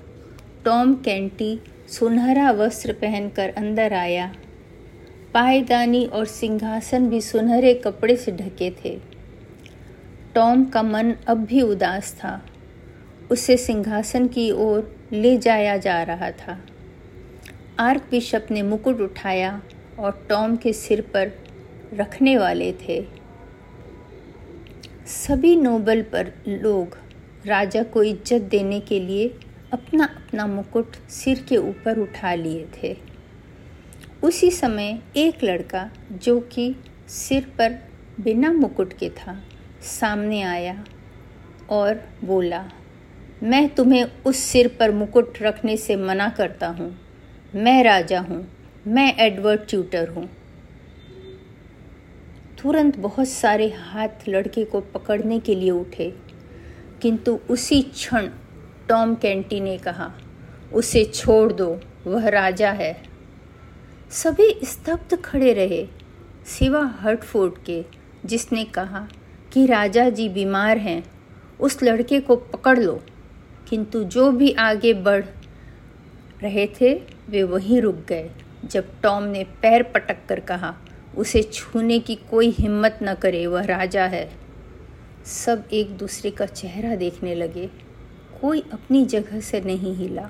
टॉम 0.65 0.93
कैंटी 0.95 1.59
सुनहरा 1.87 2.51
वस्त्र 2.51 2.93
पहनकर 2.93 3.49
अंदर 3.49 3.93
आया। 3.93 4.35
पायदानी 5.33 6.05
और 6.05 6.25
सिंहासन 6.25 7.09
भी 7.09 7.19
सुनहरे 7.21 7.73
कपड़े 7.75 8.15
से 8.15 8.31
ढके 8.31 8.69
थे। 8.75 8.97
टॉम 10.35 10.63
का 10.65 10.81
मन 10.83 11.13
अब 11.27 11.43
भी 11.45 11.61
उदास 11.61 12.13
था। 12.13 12.41
उसे 13.31 13.57
सिंहासन 13.57 14.27
की 14.27 14.49
ओर 14.51 14.91
ले 15.13 15.37
जाया 15.37 15.75
जा 15.77 16.01
रहा 16.03 16.29
था। 16.31 16.57
आर्क 17.79 18.07
बिशप 18.11 18.47
ने 18.51 18.61
मुकुट 18.61 19.01
उठाया 19.01 19.61
और 19.99 20.25
टॉम 20.29 20.55
के 20.55 20.73
सिर 20.73 21.01
पर 21.13 21.31
रखने 21.93 22.37
वाले 22.37 22.71
थे। 22.81 23.01
सभी 25.07 25.55
नोबल 25.55 26.01
पर 26.13 26.31
लोग 26.47 26.97
राजा 27.45 27.83
को 27.83 28.03
इज़्ज़त 28.03 28.41
देने 28.41 28.79
के 28.79 28.99
लिए 28.99 29.27
अपना 29.73 30.03
अपना 30.05 30.47
मुकुट 30.47 30.95
सिर 31.09 31.45
के 31.49 31.57
ऊपर 31.59 31.99
उठा 31.99 32.33
लिए 32.35 32.67
थे। 32.75 32.95
उसी 34.23 34.51
समय 34.51 34.99
एक 35.17 35.43
लड़का 35.43 35.89
जो 36.11 36.39
कि 36.39 36.75
सिर 37.07 37.43
पर 37.57 37.77
बिना 38.19 38.51
मुकुट 38.53 38.93
के 38.93 39.09
था, 39.09 39.43
सामने 39.81 40.41
आया 40.41 40.83
और 41.69 42.01
बोला, 42.23 42.63
मैं 43.43 43.67
तुम्हें 43.75 44.03
उस 44.25 44.37
सिर 44.37 44.67
पर 44.79 44.91
मुकुट 44.91 45.41
रखने 45.41 45.77
से 45.77 45.95
मना 45.95 46.29
करता 46.29 46.67
हूँ। 46.67 46.91
मैं 47.55 47.83
राजा 47.83 48.19
हूँ। 48.19 48.45
मैं 48.87 49.15
एडवर्ड 49.19 49.61
ट्यूटर 49.69 50.09
हूँ। 50.09 50.29
तुरंत 52.61 52.97
बहुत 52.97 53.27
सारे 53.27 53.69
हाथ 53.77 54.27
लड़के 54.29 54.65
को 54.65 54.81
पकड़ने 54.81 55.39
के 55.39 55.55
लिए 55.55 55.71
उठे, 55.71 56.13
किंतु 57.01 57.39
उसी 57.49 57.81
क्षण 57.81 58.29
टॉम 58.89 59.15
कैंटी 59.15 59.59
ने 59.59 59.77
कहा, 59.77 60.11
उसे 60.73 61.03
छोड़ 61.05 61.51
दो, 61.53 61.79
वह 62.07 62.29
राजा 62.29 62.71
है। 62.71 63.08
सभी 64.11 64.59
स्तब्ध 64.63 65.21
खड़े 65.21 65.53
रहे। 65.53 65.87
सिवा 66.45 66.85
हर्टफोर्ड 66.85 67.53
के, 67.65 67.85
जिसने 68.25 68.65
कहा 68.65 69.07
कि 69.53 69.65
राजा 69.65 70.09
जी 70.09 70.29
बीमार 70.29 70.77
हैं, 70.77 71.11
उस 71.59 71.83
लड़के 71.83 72.19
को 72.19 72.35
पकड़ 72.35 72.79
लो। 72.79 73.03
किंतु 73.69 74.03
जो 74.03 74.31
भी 74.31 74.51
आगे 74.51 74.93
बढ़ 74.93 75.25
रहे 76.41 76.67
थे, 76.81 77.01
वे 77.29 77.43
वहीं 77.43 77.81
रुक 77.81 77.95
गए, 77.95 78.29
जब 78.65 79.01
टॉम 79.01 79.23
ने 79.23 79.43
पैर 79.43 79.83
पटक 79.83 80.17
कर 80.29 80.39
कहा, 80.39 80.77
उसे 81.17 81.43
छूने 81.43 81.99
की 81.99 82.15
कोई 82.15 82.49
हिम्मत 82.49 82.99
न 83.03 83.13
करे, 83.13 83.47
वह 83.47 83.65
राजा 83.65 84.05
है। 84.05 84.31
सब 85.25 85.67
एक 85.73 85.97
दूसरे 85.97 86.31
का 86.31 86.45
चेहरा 86.45 86.95
देखने 86.95 87.35
लगे। 87.35 87.69
कोई 88.41 88.63
अपनी 88.73 89.05
जगह 89.05 89.39
से 89.39 89.61
नहीं 89.61 89.95
हिला। 89.95 90.29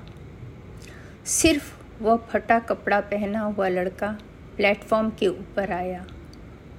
सिर्फ़ 1.24 1.79
वह 2.02 2.16
फटा 2.30 2.58
कपड़ा 2.58 3.00
पहना 3.00 3.40
हुआ 3.40 3.68
लड़का 3.68 4.08
प्लेटफॉर्म 4.56 5.10
के 5.10 5.26
ऊपर 5.26 5.72
आया। 5.72 6.04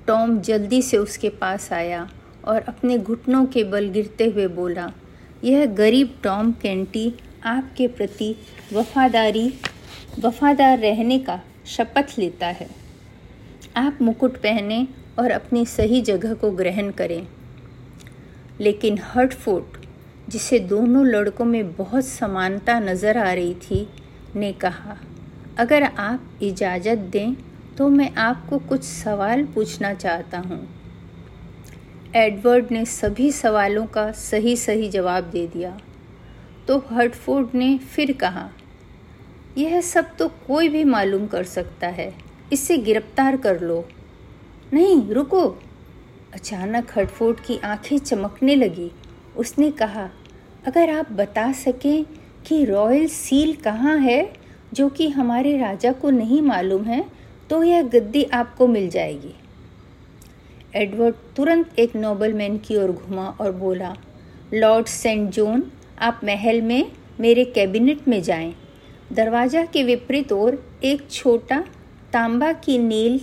टॉम 0.08 0.40
जल्दी 0.40 0.82
से 0.82 0.98
उसके 0.98 1.30
पास 1.30 1.72
आया 1.74 2.08
और 2.46 2.62
अपने 2.62 2.98
घुटनों 2.98 3.46
के 3.46 3.64
बल 3.64 3.90
गिरते 3.90 4.26
हुए 4.26 4.48
बोला, 4.48 4.92
यह 5.44 5.66
गरीब 5.66 6.16
टॉम 6.24 6.52
कैंटी 6.52 7.14
आपके 7.46 7.88
प्रति 7.88 8.36
वफादारी, 8.74 9.54
वफादार 10.20 10.78
रहने 10.80 11.20
का 11.20 11.40
शपथ 11.66 12.18
लेता 12.20 12.48
है। 12.48 12.70
आप 13.78 13.98
मुकुट 14.02 14.38
पहने 14.38 14.88
और 15.20 15.32
अपनी 15.32 15.66
सही 15.66 16.02
जगह 16.02 16.34
को 16.34 16.52
ग्रहण 16.52 16.92
करें। 16.92 17.28
लेकिन 18.60 19.00
हर्टफोर्ड, 19.04 19.78
जिसे 20.30 20.60
दोनों 20.60 21.06
लड़कों 21.06 21.46
में 21.46 21.74
बहुत 21.76 22.06
समानता 22.06 22.80
नज़र 22.80 23.18
आ 23.18 23.32
रही 23.34 23.54
थी, 23.62 23.88
ने 24.36 24.52
कहा 24.54 24.98
अगर 25.60 25.84
आप 25.84 26.40
इजाज़त 26.42 26.98
दें 27.12 27.34
तो 27.78 27.88
मैं 27.90 28.14
आपको 28.16 28.58
कुछ 28.60 28.84
सवाल 28.84 29.44
पूछना 29.46 29.94
चाहता 29.94 30.40
हूँ। 30.40 30.68
एडवर्ड 32.16 32.72
ने 32.72 32.84
सभी 32.86 33.32
सवालों 33.32 33.86
का 33.86 34.12
सही 34.12 34.56
सही 34.58 34.90
जवाब 34.90 35.24
दे 35.24 35.46
दिया। 35.48 35.78
तो 36.68 36.78
हर्टफोर्ड 36.92 37.56
ने 37.56 37.78
फिर 37.78 38.12
कहा, 38.14 38.50
यह 39.58 39.80
सब 39.82 40.16
तो 40.18 40.28
कोई 40.48 40.70
भी 40.70 40.84
मालूम 40.84 41.28
कर 41.28 41.44
सकता 41.44 41.88
है। 41.88 42.14
इसे 42.54 42.78
गिरफ़्तार 42.78 43.38
कर 43.38 43.62
लो। 43.62 43.86
नहीं, 44.74 45.02
रुको। 45.10 45.46
अचानक 46.34 46.92
हर्टफोर्ड 46.96 47.40
की 47.40 47.58
आँखें 47.58 47.98
चमकने 47.98 48.56
लगी। 48.56 48.92
उसने 49.38 49.72
कहा, 49.72 50.10
अगर 50.68 50.90
आप 50.90 51.12
बता 51.12 51.52
सकें 51.54 52.04
कि 52.48 52.64
रॉयल 52.66 53.08
सील 53.08 53.54
कहाँ 53.56 53.98
है? 53.98 54.22
जो 54.72 54.88
कि 54.90 55.08
हमारे 55.10 55.58
राजा 55.58 55.92
को 55.92 56.10
नहीं 56.10 56.42
मालूम 56.42 56.84
है 56.84 57.04
तो 57.50 57.62
यह 57.64 57.82
गद्दी 57.84 58.24
आपको 58.24 58.68
मिल 58.68 58.90
जाएगी। 58.90 59.34
एडवर्ड 60.76 61.16
तुरंत 61.36 61.80
एक 61.80 61.96
नोबलमैन 61.96 62.58
की 62.58 62.78
ओर 62.78 62.92
घुमा 62.92 63.28
और 63.32 63.52
बोला, 63.52 63.96
लॉर्ड 64.54 64.86
सेंट 64.86 65.30
जॉन, 65.30 65.64
आप 66.00 66.22
महल 66.24 66.62
में 66.62 66.92
मेरे 67.20 67.46
कैबिनेट 67.46 68.08
में 68.08 68.22
जाएँ। 68.24 68.54
दरवाज़ा 69.14 69.64
के 69.66 69.84
विपरीत 69.84 70.32
ओर 70.32 70.64
एक 70.84 71.10
छोटा 71.12 71.60
तांबा 72.14 72.52
की 72.56 72.78
नील, 72.78 73.20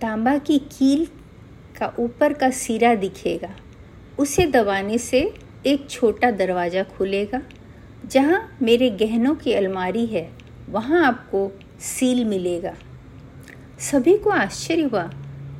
तांबा 0.00 0.36
की 0.38 0.58
कील 0.58 1.06
का 1.78 1.92
ऊपर 1.98 2.32
का 2.32 2.50
सिरा 2.52 2.94
दिखेगा। 2.94 3.54
उसे 4.18 4.46
दबाने 4.46 4.98
से 4.98 5.20
एक 5.66 5.88
छोटा 5.90 6.30
दरवाज़ा 6.32 6.82
खुलेगा, 6.90 7.40
जहाँ 8.06 8.58
मेरे 8.62 8.90
गहनों 8.90 9.34
की 9.34 9.52
अलमारी 9.52 10.06
है। 10.06 10.30
वहाँ 10.68 11.04
आपको 11.06 11.50
सील 11.80 12.24
मिलेगा। 12.24 12.74
सभी 13.80 14.16
को 14.18 14.30
आश्चर्य 14.30 14.82
हुआ 14.82 15.02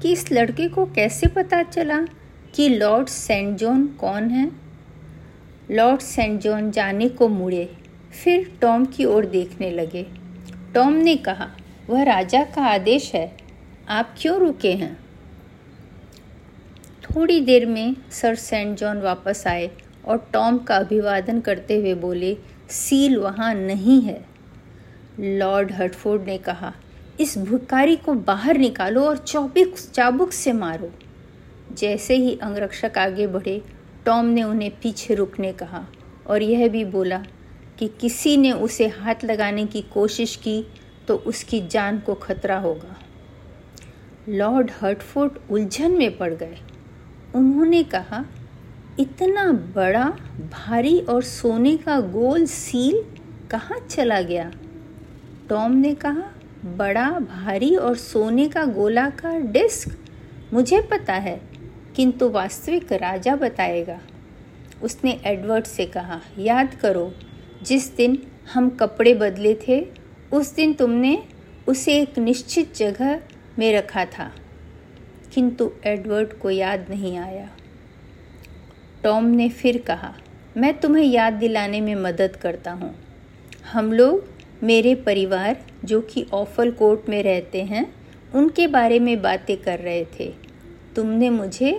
कि 0.03 0.13
इस 0.13 0.31
लड़के 0.33 0.69
को 0.69 0.87
कैसे 0.87 1.27
पता 1.27 1.63
चला 1.63 2.01
कि 2.55 2.69
लॉर्ड 2.69 3.09
सेंट 3.09 3.57
जॉन 3.59 3.87
कौन 3.87 4.29
है। 4.31 4.51
लॉर्ड 5.71 6.01
सेंट 6.01 6.41
जॉन 6.41 6.71
जाने 6.71 7.09
को 7.09 7.29
मुड़े, 7.29 7.65
फिर 8.25 8.51
टॉम 8.61 8.85
की 8.87 9.05
ओर 9.05 9.27
देखने 9.27 9.71
लगे। 9.71 10.07
टॉम 10.75 10.93
ने 10.93 11.17
कहा, 11.17 11.51
वह 11.91 12.03
राजा 12.03 12.43
का 12.45 12.63
आदेश 12.65 13.11
है, 13.15 13.37
आप 13.89 14.15
क्यों 14.19 14.39
रुके 14.39 14.73
हैं? 14.73 14.97
थोड़ी 17.05 17.41
देर 17.41 17.67
में 17.67 17.97
सर 18.11 18.35
सेंट 18.35 18.79
जॉन 18.79 19.01
वापस 19.01 19.47
आए 19.47 19.71
और 20.05 20.27
टॉम 20.33 20.59
का 20.59 20.77
अभिवादन 20.77 21.41
करते 21.41 21.77
हुए 21.77 21.95
बोले, 21.95 22.37
सील 22.71 23.17
वहाँ 23.17 23.55
नहीं 23.55 24.01
है। 24.03 24.25
लॉर्ड 25.21 25.73
हटफोर्ड 25.73 26.23
ने 26.23 26.39
कहा, 26.39 26.73
इस 27.21 27.39
भिकारी 27.39 27.97
को 27.97 28.15
बाहर 28.15 28.59
निकालो 28.59 29.05
और 29.05 29.17
चौबिक, 29.17 29.75
चाबुक 29.79 30.33
से 30.33 30.53
मारो। 30.53 30.91
जैसे 31.75 32.17
ही 32.17 32.39
अंगरक्षक 32.43 32.99
आगे 32.99 33.27
बढ़े, 33.27 33.63
टॉम 34.05 34.27
ने 34.27 34.43
उन्हें 34.43 34.71
पीछे 34.71 35.15
रुकने 35.15 35.53
कहा 35.53 35.87
और 36.27 36.43
यह 36.43 36.69
भी 36.69 36.85
बोला 36.85 37.25
कि 37.79 37.89
किसी 38.01 38.37
ने 38.37 38.53
उसे 38.53 38.87
हाथ 38.87 39.25
लगाने 39.25 39.67
की 39.67 39.83
कोशिश 39.83 40.37
की 40.37 40.67
तो 41.09 41.17
उसकी 41.17 41.61
जान 41.67 41.99
को 41.99 42.15
खतरा 42.15 42.59
होगा। 42.59 42.97
लॉर्ड 44.29 44.71
हर्टफोर्ड 44.81 45.33
उलझन 45.51 45.91
में 45.91 46.17
पड़ 46.19 46.35
गए। 46.35 46.59
उन्होंने 47.35 47.83
कहा, 47.83 48.25
इतना 49.01 49.53
बड़ा, 49.53 50.05
भारी 50.53 51.01
और 51.01 51.23
सोने 51.23 51.77
का 51.77 52.01
गोल 52.01 52.47
सील 52.47 53.05
कहाँ 53.51 53.79
चला 53.91 54.21
गया? 54.21 54.51
टॉम 55.49 55.73
ने 55.73 55.95
कहा, 55.95 56.33
बड़ा, 56.65 57.11
भारी 57.11 57.77
और 57.77 57.97
सोने 57.97 58.49
का 58.49 58.65
गोलाकार 58.65 59.41
डिस्क? 59.41 59.99
मुझे 60.53 60.81
पता 60.81 61.13
है, 61.13 61.41
किंतु 61.97 62.29
वास्तविक 62.29 62.93
राजा 62.93 63.37
बताएगा। 63.37 64.01
उसने 64.83 65.21
एडवर्ड 65.25 65.65
से 65.65 65.87
कहा, 65.87 66.21
याद 66.39 66.75
करो, 66.75 67.15
जिस 67.63 67.97
दिन 67.97 68.23
हम 68.53 68.71
कपड़े 68.71 69.15
बदले 69.15 69.59
थे, 69.69 69.87
उस 70.33 70.55
दिन 70.55 70.73
तुमने 70.73 71.23
उसे 71.69 72.01
एक 72.01 72.19
निश्चित 72.19 72.77
जगह 72.77 73.21
में 73.59 73.77
रखा 73.77 74.05
था। 74.05 74.33
किंतु 75.33 75.73
एडवर्ड 75.85 76.33
को 76.33 76.51
याद 76.51 76.87
नहीं 76.91 77.19
आया। 77.19 77.51
टॉम 79.05 79.25
ने 79.25 79.49
फिर 79.49 79.79
कहा, 79.79 80.15
मैं 80.57 80.81
तुम्हें 80.81 81.05
याद 81.05 81.33
दिलाने 81.33 81.81
में 81.81 81.95
मदद 81.95 82.37
करता 82.37 82.73
हूँ। 82.73 82.95
हम 83.73 83.93
लोग 83.93 84.36
मेरे 84.67 84.95
परिवार 84.95 85.65
जो 85.85 86.01
कि 86.01 86.27
ऑफल 86.35 86.71
कोर्ट 86.71 87.09
में 87.09 87.23
रहते 87.23 87.63
हैं, 87.63 87.87
उनके 88.35 88.67
बारे 88.67 88.99
में 88.99 89.21
बातें 89.23 89.57
कर 89.57 89.79
रहे 89.79 90.05
थे। 90.19 90.33
तुमने 90.97 91.31
मुझे 91.31 91.73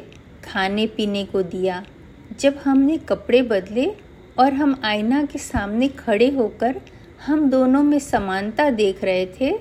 खाने 0.43 0.85
पीने 0.87 1.23
को 1.25 1.41
दिया। 1.43 1.83
जब 2.39 2.57
हमने 2.57 2.97
कपड़े 2.97 3.41
बदले 3.41 3.85
और 4.39 4.53
हम 4.53 4.79
आईना 4.83 5.23
के 5.25 5.39
सामने 5.39 5.87
खड़े 5.87 6.29
होकर 6.29 6.81
हम 7.25 7.49
दोनों 7.49 7.83
में 7.83 7.99
समानता 7.99 8.69
देख 8.69 9.03
रहे 9.03 9.25
थे, 9.25 9.51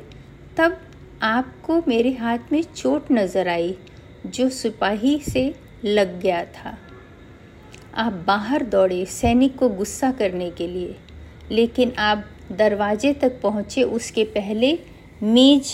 तब 0.56 0.78
आपको 1.22 1.82
मेरे 1.88 2.12
हाथ 2.12 2.52
में 2.52 2.62
चोट 2.62 3.12
नज़र 3.12 3.48
आई, 3.48 3.74
जो 4.26 4.48
सिपाही 4.48 5.18
से 5.18 5.54
लग 5.84 6.20
गया 6.20 6.44
था। 6.44 6.76
आप 7.94 8.12
बाहर 8.26 8.62
दौड़े 8.62 9.04
सैनिक 9.06 9.56
को 9.56 9.68
गुस्सा 9.68 10.10
करने 10.12 10.50
के 10.50 10.66
लिए, 10.68 10.96
लेकिन 11.50 11.92
आप 11.98 12.24
दरवाजे 12.52 13.12
तक 13.12 13.40
पहुँचे, 13.42 13.82
उसके 13.82 14.24
पहले 14.24 14.78
मेज 15.22 15.72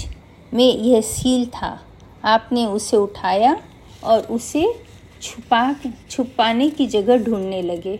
में 0.52 0.76
यह 0.76 1.00
सील 1.00 1.46
था। 1.46 1.78
आपने 2.24 2.64
उसे 2.66 2.96
उठाया 2.96 3.56
और 4.04 4.20
उसे 4.26 4.64
छुपा, 5.22 5.74
छुपाने 6.10 6.68
की 6.70 6.86
जगह 6.86 7.24
ढूँढने 7.24 7.62
लगे। 7.62 7.98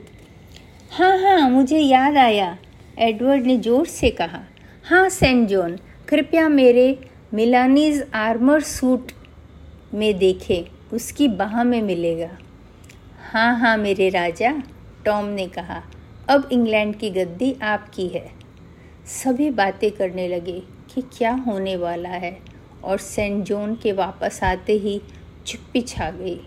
हाँ 0.93 1.17
हाँ 1.19 1.49
मुझे 1.51 1.79
याद 1.79 2.17
आया, 2.17 2.57
एडवर्ड 2.99 3.47
ने 3.47 3.57
ज़ोर 3.57 3.87
से 3.87 4.11
कहा। 4.11 4.41
हाँ 4.85 5.09
सेंट 5.09 5.49
जॉन, 5.49 5.79
कृपया 6.09 6.49
मेरे 6.49 6.99
मिलानीज 7.35 8.05
आर्मर 8.15 8.61
सूट 8.61 9.13
में 9.95 10.19
देखे, 10.19 10.65
उसकी 10.93 11.29
बाह 11.29 11.63
में 11.65 11.81
मिलेगा। 11.83 12.31
हाँ 13.33 13.59
हाँ 13.59 13.77
मेरे 13.77 14.09
राजा, 14.09 14.53
टॉम 15.05 15.25
ने 15.25 15.47
कहा। 15.49 15.83
अब 16.29 16.49
इंग्लैंड 16.53 16.95
की 16.97 17.11
गद्दी 17.11 17.55
आपकी 17.63 18.07
है। 18.09 18.31
सभी 19.07 19.51
बातें 19.51 19.91
करने 19.91 20.29
लगे 20.29 20.63
कि 20.95 21.03
क्या 21.19 21.33
होने 21.47 21.77
वाला 21.77 22.09
है 22.09 22.39
और 22.85 22.99
सेंट 22.99 23.45
जॉन 23.45 23.75
के 23.75 23.93
वापस 23.93 24.41
आते 24.43 24.73
ही 24.73 25.01
चुप्पी 25.47 25.81
छा 25.81 26.11
गई। 26.11 26.41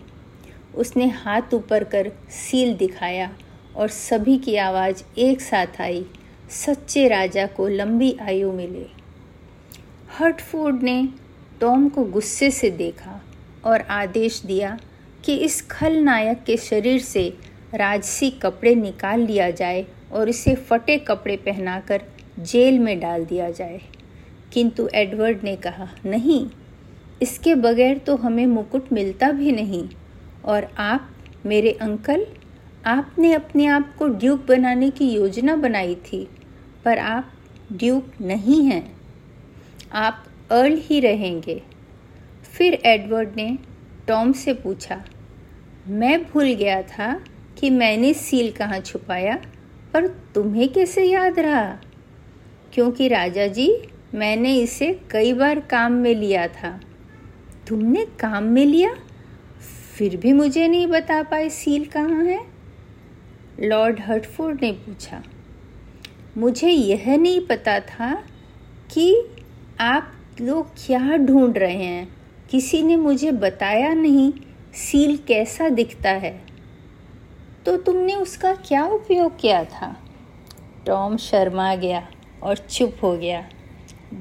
उसने 0.74 1.06
हाथ 1.06 1.54
ऊपर 1.54 1.84
कर 1.84 2.10
सील 2.30 2.74
दिखाया 2.74 3.30
और 3.76 3.88
सभी 3.88 4.38
की 4.38 4.56
आवाज़ 4.56 5.02
एक 5.18 5.40
साथ 5.40 5.80
आई। 5.80 6.04
सच्चे 6.50 7.08
राजा 7.08 7.46
को 7.46 7.68
लंबी 7.68 8.16
आयु 8.22 8.52
मिले। 8.52 8.86
हर्टफोर्ड 10.18 10.82
ने 10.82 11.08
टॉम 11.60 11.88
को 11.88 12.04
गुस्से 12.04 12.50
से 12.50 12.70
देखा 12.70 13.20
और 13.64 13.80
आदेश 13.80 14.42
दिया 14.46 14.78
कि 15.24 15.36
इस 15.36 15.62
खलनायक 15.62 16.44
के 16.44 16.56
शरीर 16.56 17.00
से 17.00 17.28
राजसी 17.74 18.30
कपड़े 18.30 18.74
निकाल 18.74 19.20
लिया 19.20 19.50
जाए 19.50 19.86
और 20.12 20.28
इसे 20.28 20.54
फटे 20.54 20.98
कपड़े 20.98 21.36
पहनाकर 21.36 22.02
जेल 22.40 22.78
में 22.78 22.98
डाल 23.00 23.24
दिया 23.24 23.50
जाए। 23.50 23.80
किंतु 24.52 24.88
एडवर्ड 24.94 25.42
ने 25.44 25.56
कहा, 25.56 25.88
नहीं, 26.06 26.46
इसके 27.22 27.54
बगैर 27.54 27.98
तो 27.98 28.16
हमें 28.16 28.46
मुकुट 28.46 28.92
मिलता 28.92 29.30
भी 29.30 29.52
नहीं। 29.52 29.88
और 30.44 30.68
आप, 30.78 31.10
मेरे 31.46 31.70
अंकल, 31.72 32.26
आपने 32.86 33.32
अपने 33.32 33.66
आप 33.66 33.94
को 33.96 34.08
ड्यूक 34.08 34.46
बनाने 34.46 34.90
की 34.90 35.10
योजना 35.10 35.56
बनाई 35.56 35.94
थी, 35.94 36.28
पर 36.84 36.98
आप 36.98 37.32
ड्यूक 37.72 38.20
नहीं 38.20 38.62
हैं। 38.64 38.96
आप 39.92 40.24
अर्ल 40.50 40.76
ही 40.76 41.00
रहेंगे। 41.00 41.62
फिर 42.52 42.74
एडवर्ड 42.84 43.36
ने 43.36 43.58
टॉम 44.08 44.32
से 44.32 44.52
पूछा, 44.54 45.04
मैं 45.88 46.22
भूल 46.24 46.52
गया 46.54 46.82
था 46.82 47.12
कि 47.58 47.70
मैंने 47.70 48.12
सील 48.14 48.50
कहाँ 48.50 48.78
छुपाया, 48.80 49.38
पर 49.92 50.06
तुम्हें 50.34 50.68
कैसे 50.68 51.04
याद 51.04 51.38
रहा? 51.38 51.76
क्योंकि 52.76 53.08
राजा 53.08 53.46
जी, 53.46 53.82
मैंने 54.14 54.56
इसे 54.56 55.00
कई 55.10 55.32
बार 55.32 55.60
काम 55.60 55.92
में 55.92 56.14
लिया 56.14 56.48
था। 56.48 56.80
तुमने 57.68 58.04
काम 58.04 58.44
में 58.44 58.66
लिया? 58.66 58.94
फिर 59.98 60.16
भी 60.16 60.32
मुझे 60.32 60.68
नहीं 60.68 60.86
बता 60.86 61.22
पाए 61.22 61.48
सील 61.48 61.84
कहाँ 61.84 62.24
है? 62.24 62.40
लॉर्ड 63.60 64.00
हटफोर्ड 64.00 64.58
ने 64.62 64.72
पूछा। 64.72 65.22
मुझे 66.38 66.70
यह 66.70 67.16
नहीं 67.16 67.40
पता 67.40 67.80
था 67.80 68.14
कि 68.90 69.26
आप 69.80 70.12
लोग 70.40 70.66
क्या 70.86 71.16
ढूंढ 71.16 71.58
रहे 71.58 71.84
हैं। 71.84 72.16
किसी 72.50 72.82
ने 72.82 72.96
मुझे 72.96 73.32
बताया 73.32 73.94
नहीं, 73.94 74.32
सील 74.74 75.16
कैसा 75.16 75.68
दिखता 75.68 76.10
है। 76.10 76.42
तो 77.66 77.76
तुमने 77.76 78.14
उसका 78.14 78.52
क्या 78.52 78.84
उपयोग 78.84 79.40
किया 79.40 79.64
था? 79.64 79.96
टॉम 80.86 81.16
शर्मा 81.16 81.74
गया। 81.74 82.08
और 82.46 82.56
चुप 82.56 82.96
हो 83.02 83.16
गया। 83.16 83.44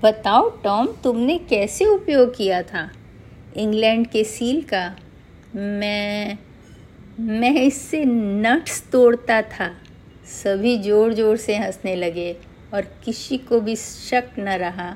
बताओ, 0.02 0.50
टॉम, 0.64 0.88
तुमने 1.04 1.38
कैसे 1.40 1.86
उपयोग 1.86 2.36
किया 2.38 2.62
था? 2.64 2.90
इंग्लैंड 3.58 4.08
के 4.08 4.24
सील 4.24 4.62
का। 4.64 4.88
मैं 5.56 6.38
मैं 7.20 7.54
इससे 7.56 8.04
नट्स 8.06 8.84
तोड़ता 8.92 9.42
था। 9.42 9.70
सभी 10.26 10.78
ज़ोर 10.78 11.14
ज़ोर 11.14 11.38
से 11.38 11.56
हंसने 11.56 11.96
लगे 11.96 12.32
और 12.74 12.82
किसी 13.06 13.38
को 13.38 13.60
भी 13.60 13.76
शक 13.76 14.32
न 14.40 14.58
रहा 14.58 14.90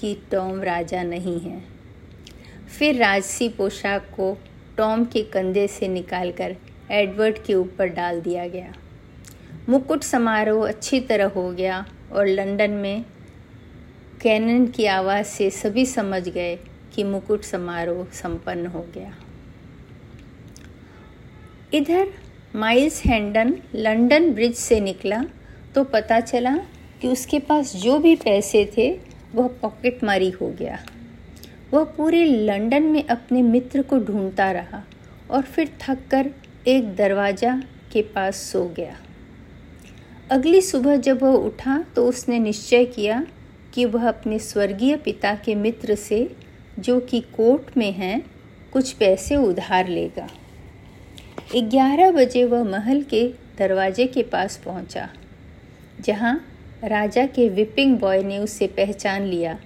कि 0.00 0.16
टॉम 0.32 0.62
राजा 0.62 1.02
नहीं 1.02 1.38
है। 1.40 1.62
फिर 2.78 2.96
राजसी 2.96 3.48
पोशाक 3.48 4.08
को 4.16 4.36
टॉम 4.76 5.04
के 5.04 5.22
कंधे 5.22 5.66
से 5.68 5.88
निकालकर 5.88 6.56
एडवर्ड 6.90 7.38
के 7.38 7.54
ऊपर 7.54 7.88
डाल 7.88 8.20
दिया 8.20 8.46
गया। 8.48 8.72
मुकुट 9.68 10.02
समारोह 10.02 10.66
अच्छी 10.68 11.00
तरह 11.00 11.26
हो 11.26 11.50
गया 11.52 11.84
और 12.14 12.26
लंदन 12.26 12.70
में 12.72 13.04
कैनन 14.22 14.66
की 14.66 14.86
आवाज़ 14.86 15.26
से 15.26 15.48
सभी 15.50 15.86
समझ 15.86 16.28
गए 16.28 16.56
कि 16.94 17.04
मुकुट 17.04 17.42
समारोह 17.42 18.04
संपन्न 18.12 18.66
हो 18.66 18.86
गया। 18.94 19.14
इधर 21.74 22.12
माइल्स 22.56 23.02
हैंडन 23.02 23.54
लंदन 23.74 24.30
ब्रिज 24.32 24.54
से 24.54 24.80
निकला 24.80 25.24
तो 25.74 25.84
पता 25.84 26.20
चला 26.20 26.56
कि 27.00 27.08
उसके 27.08 27.38
पास 27.38 27.74
जो 27.76 27.98
भी 27.98 28.14
पैसे 28.16 28.64
थे, 28.76 28.90
वह 29.34 29.48
पॉकेट 29.62 30.04
मारी 30.04 30.30
हो 30.30 30.48
गया। 30.50 30.78
वह 31.72 31.84
पूरे 31.96 32.24
लंदन 32.24 32.82
में 32.82 33.04
अपने 33.06 33.42
मित्र 33.42 33.82
को 33.82 33.98
ढूंढता 33.98 34.50
रहा 34.52 34.82
और 35.30 35.42
फिर 35.42 35.70
थक 35.80 36.06
कर 36.10 36.30
एक 36.66 36.94
दरवाज़ा 36.96 37.56
के 37.92 38.02
पास 38.14 38.36
सो 38.42 38.64
गया। 38.76 38.96
अगली 40.30 40.60
सुबह 40.60 40.96
जब 40.96 41.22
वह 41.22 41.34
उठा 41.36 41.84
तो 41.96 42.06
उसने 42.08 42.38
निश्चय 42.38 42.84
किया 42.84 43.26
कि 43.74 43.84
वह 43.84 44.08
अपने 44.08 44.38
स्वर्गीय 44.38 44.96
पिता 44.96 45.34
के 45.34 45.54
मित्र 45.54 45.94
से 45.94 46.36
जो 46.78 46.98
कि 47.00 47.20
कोर्ट 47.20 47.76
में 47.76 47.92
हैं 47.92 48.24
कुछ 48.72 48.92
पैसे 48.92 49.36
उधार 49.36 49.88
लेगा 49.88 50.28
ग्यारह 51.54 52.10
बजे 52.10 52.44
वह 52.44 52.64
महल 52.64 53.02
के 53.02 53.26
दरवाजे 53.58 54.06
के 54.06 54.22
पास 54.22 54.56
पहुँचा, 54.64 55.08
जहाँ 56.00 56.34
राजा 56.84 57.26
के 57.26 57.48
विपिंग 57.48 57.98
बॉय 57.98 58.22
ने 58.22 58.38
उसे 58.38 58.66
पहचान 58.66 59.22
लिया 59.22 59.58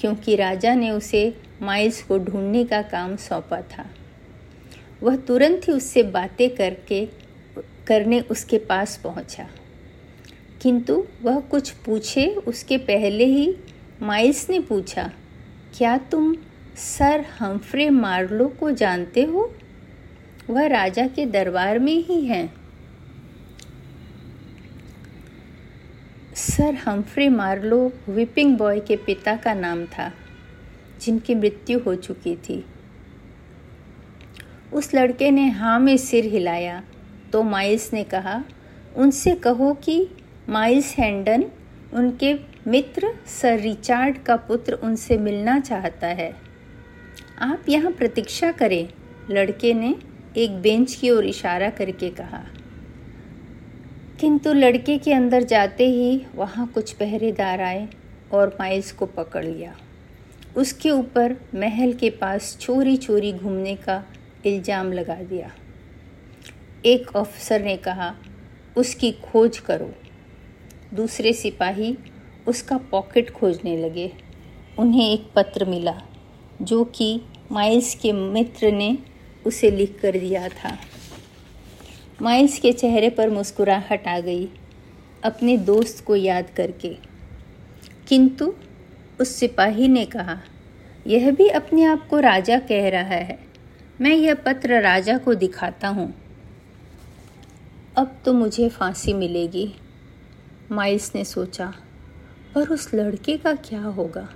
क्योंकि 0.00 0.36
राजा 0.36 0.74
ने 0.74 0.90
उसे 0.90 1.24
माइल्स 1.62 2.02
को 2.02 2.18
ढूँढने 2.18 2.64
का 2.64 2.82
काम 2.82 3.16
सौंपा 3.16 3.60
था 3.72 3.86
वह 5.02 5.16
तुरंत 5.16 5.68
ही 5.68 5.72
उससे 5.72 6.02
बातें 6.02 6.48
करके 6.50 7.04
करने 7.86 8.20
उसके 8.20 8.58
पास 8.58 9.00
पहुँचा। 9.04 9.48
किंतु 10.62 11.02
वह 11.22 11.38
कुछ 11.40 11.70
पूछे, 11.84 12.26
उसके 12.28 12.76
पहले 12.78 13.24
ही 13.24 13.54
माइल्स 14.02 14.48
ने 14.50 14.58
पूछा, 14.60 15.10
क्या 15.78 15.96
तुम 16.10 16.34
सर 16.76 17.24
हम्फ्रे 17.38 17.88
मार्लो 17.90 18.48
को 18.60 18.70
जानते 18.70 19.22
हो? 19.24 19.50
वह 20.50 20.66
राजा 20.66 21.06
के 21.06 21.26
दरबार 21.26 21.78
में 21.78 21.96
ही 22.04 22.20
हैं। 22.24 22.52
Sir 26.36 26.74
Humphrey 26.86 27.28
Marlowe 27.28 27.92
whipping 28.08 28.56
boy 28.58 28.80
के 28.80 28.96
पिता 28.96 29.36
का 29.36 29.54
नाम 29.54 29.84
था, 29.86 30.10
जिनकी 31.00 31.34
मृत्यु 31.34 31.78
हो 31.78 31.94
चुकी 31.96 32.34
थी। 32.38 32.64
उस 34.72 34.94
लड़के 34.94 35.30
ने 35.30 35.48
हाँ 35.50 35.78
में 35.80 35.96
सिर 35.96 36.24
हिलाया 36.24 36.82
तो 37.32 37.42
माइल्स 37.42 37.92
ने 37.92 38.04
कहा, 38.04 38.42
उनसे 38.96 39.34
कहो 39.34 39.72
कि 39.74 40.08
माइल्स 40.48 40.94
हैंडन, 40.94 41.44
उनके 41.94 42.34
मित्र 42.66 43.08
सर 43.26 43.58
रिचार्ड 43.58 44.22
का 44.22 44.36
पुत्र 44.36 44.72
उनसे 44.74 45.16
मिलना 45.16 45.60
चाहता 45.60 46.06
है। 46.06 46.32
आप 47.38 47.68
यहाँ 47.68 47.92
प्रतीक्षा 47.92 48.52
करें, 48.52 48.88
लड़के 49.30 49.74
ने 49.74 49.94
एक 50.36 50.60
बेंच 50.62 50.94
की 50.94 51.10
ओर 51.10 51.24
इशारा 51.24 51.70
करके 51.70 52.10
कहा। 52.10 52.44
किंतु 54.20 54.52
लड़के 54.52 54.98
के 54.98 55.12
अंदर 55.12 55.42
जाते 55.42 55.86
ही 55.86 56.26
वहाँ 56.34 56.66
कुछ 56.66 56.92
पहरेदार 56.92 57.60
आए 57.60 57.88
और 58.32 58.56
माइल्स 58.60 58.92
को 58.92 59.06
पकड़ 59.06 59.44
लिया। 59.44 59.74
उसके 60.56 60.90
ऊपर 60.90 61.36
महल 61.54 61.92
के 61.92 62.10
पास 62.10 62.56
चोरी 62.60 62.96
चोरी 62.96 63.32
घूमने 63.32 63.74
का 63.76 64.02
इल्ज़ाम 64.46 64.92
लगा 64.92 65.14
दिया। 65.14 65.50
एक 66.86 67.16
अफसर 67.16 67.62
ने 67.62 67.76
कहा, 67.76 68.14
उसकी 68.76 69.12
खोज 69.12 69.58
करो। 69.58 69.94
दूसरे 70.94 71.32
सिपाही 71.32 71.98
उसका 72.46 72.78
पॉकेट 72.78 73.30
खोजने 73.30 73.76
लगे। 73.76 74.12
उन्हें 74.78 75.12
एक 75.12 75.26
पत्र 75.36 75.64
मिला, 75.64 76.02
जो 76.62 76.84
कि 76.84 77.22
माइल्स 77.52 77.94
के 77.94 78.12
मित्र 78.12 78.72
ने 78.72 78.98
उसे 79.46 79.70
लिख 79.70 79.98
कर 80.02 80.18
दिया 80.18 80.48
था। 80.48 80.78
माइल्स 82.22 82.58
के 82.58 82.72
चेहरे 82.72 83.10
पर 83.10 83.30
मुस्कुराहट 83.30 84.08
आ 84.08 84.20
गई, 84.20 84.48
अपने 85.24 85.56
दोस्त 85.56 86.04
को 86.04 86.16
याद 86.16 86.50
करके। 86.56 86.96
किंतु 88.08 88.54
उस 89.20 89.36
सिपाही 89.36 89.88
ने 89.88 90.04
कहा, 90.04 90.40
यह 91.06 91.30
भी 91.30 91.48
अपने 91.48 91.84
आप 91.84 92.08
को 92.08 92.20
राजा 92.20 92.58
कह 92.58 92.88
रहा 92.88 93.02
है। 93.02 93.38
मैं 94.00 94.14
यह 94.14 94.34
पत्र 94.34 94.80
राजा 94.80 95.18
को 95.18 95.34
दिखाता 95.34 95.88
हूँ। 95.88 96.14
अब 97.96 98.16
तो 98.24 98.32
मुझे 98.32 98.68
फांसी 98.68 99.12
मिलेगी। 99.12 99.74
माइल्स 100.72 101.10
ने 101.14 101.24
सोचा, 101.24 101.72
पर 102.54 102.68
उस 102.68 102.88
लड़के 102.94 103.36
का 103.36 103.52
क्या 103.54 103.82
होगा? 103.82 104.28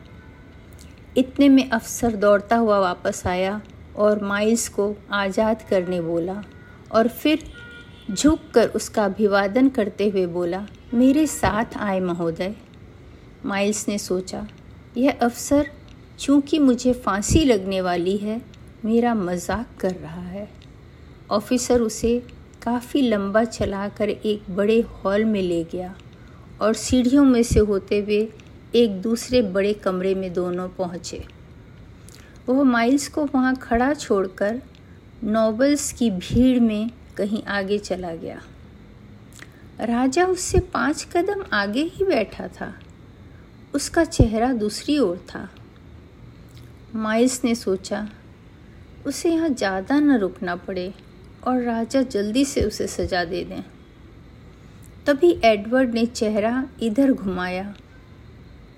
इतने 1.17 1.49
में 1.49 1.69
अफसर 1.71 2.17
दौड़ता 2.17 2.57
हुआ 2.57 2.79
वापस 2.79 3.27
आया 3.27 3.61
और 3.97 4.23
माइल्स 4.25 4.69
को 4.69 4.95
आज़ाद 5.15 5.63
करने 5.63 6.01
बोला 6.01 6.43
और 6.93 7.09
फिर 7.09 7.45
झुक 8.11 8.41
कर 8.55 8.69
उसका 8.69 9.05
अभिवादन 9.05 9.69
करते 9.69 10.09
हुए 10.09 10.27
बोला, 10.27 10.67
मेरे 10.95 11.27
साथ 11.27 11.77
आए 11.77 12.01
महोदय। 12.01 12.55
माइल्स 13.45 13.89
ने 13.89 13.99
सोचा, 13.99 14.47
यह 14.97 15.19
अफसर 15.23 15.71
चूँकि 16.19 16.59
मुझे 16.59 16.93
फांसी 16.95 17.45
लगने 17.45 17.81
वाली 17.81 18.17
है, 18.17 18.41
मेरा 18.85 19.15
मज़ाक 19.15 19.77
कर 19.81 19.95
रहा 19.95 20.23
है। 20.23 20.49
ऑफिसर 21.31 21.81
उसे 21.81 22.19
काफ़ी 22.63 23.01
लंबा 23.03 23.45
चलाकर 23.45 24.09
एक 24.09 24.51
बड़े 24.51 24.81
हॉल 24.81 25.25
में 25.25 25.43
ले 25.43 25.63
गया। 25.65 25.95
और 26.61 26.75
सीढ़ियों 26.75 27.25
में 27.25 27.43
से 27.43 27.61
होते 27.61 28.01
हुए 28.01 28.29
एक 28.75 29.01
दूसरे 29.03 29.43
बड़े 29.43 29.73
कमरे 29.75 30.15
में 30.15 30.33
दोनों 30.33 30.69
पहुँचे। 30.69 31.25
वह 32.49 32.63
माइल्स 32.63 33.09
को 33.09 33.25
वहाँ 33.25 33.55
खड़ा 33.57 33.93
छोड़कर 33.95 34.61
नॉबल्स 35.25 35.93
की 35.93 36.11
भीड़ 36.11 36.61
में 36.61 36.91
कहीं 37.17 37.43
आगे 37.43 37.79
चला 37.79 38.15
गया। 38.15 38.41
राजा 39.81 40.25
उससे 40.25 40.59
पाँच 40.75 41.07
कदम 41.17 41.45
आगे 41.53 41.83
ही 41.85 42.05
बैठा 42.05 42.49
था। 42.49 42.73
उसका 43.75 44.05
चेहरा 44.05 44.53
दूसरी 44.53 44.99
ओर 44.99 45.17
था। 45.29 45.49
माइल्स 46.95 47.45
ने 47.45 47.55
सोचा, 47.55 48.09
उसे 49.07 49.31
यहाँ 49.31 49.49
ज़्यादा 49.49 49.99
न 50.01 50.19
रुकना 50.19 50.57
पड़े 50.57 50.93
और 51.47 51.61
राजा 51.63 52.03
जल्दी 52.03 52.45
से 52.45 52.63
उसे 52.63 52.87
सजा 52.87 53.25
दे 53.25 53.45
दें। 53.45 53.63
तभी 55.07 55.41
एडवर्ड 55.45 55.95
ने 55.95 56.07
चेहरा 56.07 56.69
इधर 56.83 57.13
घुमाया। 57.13 57.75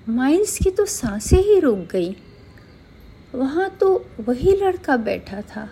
माइल्स 0.09 0.59
की 0.59 0.71
तो 0.71 0.85
साँसें 0.85 1.39
ही 1.39 1.61
रुक 1.61 1.79
गई। 1.79 2.17
वहाँ 3.35 3.71
तो 3.71 4.07
वही 4.21 4.53
लड़का 4.53 4.97
बैठा 4.97 5.41
था। 5.41 5.71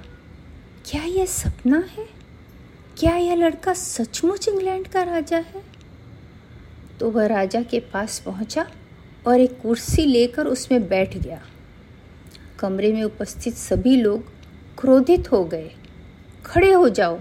क्या 0.86 1.02
यह 1.02 1.26
सपना 1.26 1.84
है? 1.96 2.08
क्या 2.98 3.16
यह 3.16 3.34
लड़का 3.34 3.72
सचमुच 3.72 4.48
इंग्लैंड 4.48 4.88
का 4.88 5.02
राजा 5.02 5.36
है? 5.36 5.62
तो 7.00 7.10
वह 7.10 7.26
राजा 7.26 7.62
के 7.62 7.80
पास 7.80 8.18
पहुँचा 8.18 8.70
और 9.26 9.40
एक 9.40 9.60
कुर्सी 9.60 10.04
लेकर 10.04 10.46
उसमें 10.46 10.88
बैठ 10.88 11.16
गया। 11.16 11.42
कमरे 12.58 12.92
में 12.92 13.02
उपस्थित 13.02 13.54
सभी 13.54 13.96
लोग 13.96 14.24
क्रोधित 14.78 15.32
हो 15.32 15.44
गए। 15.44 15.70
खड़े 16.44 16.72
हो 16.72 16.88
जाओ। 16.88 17.20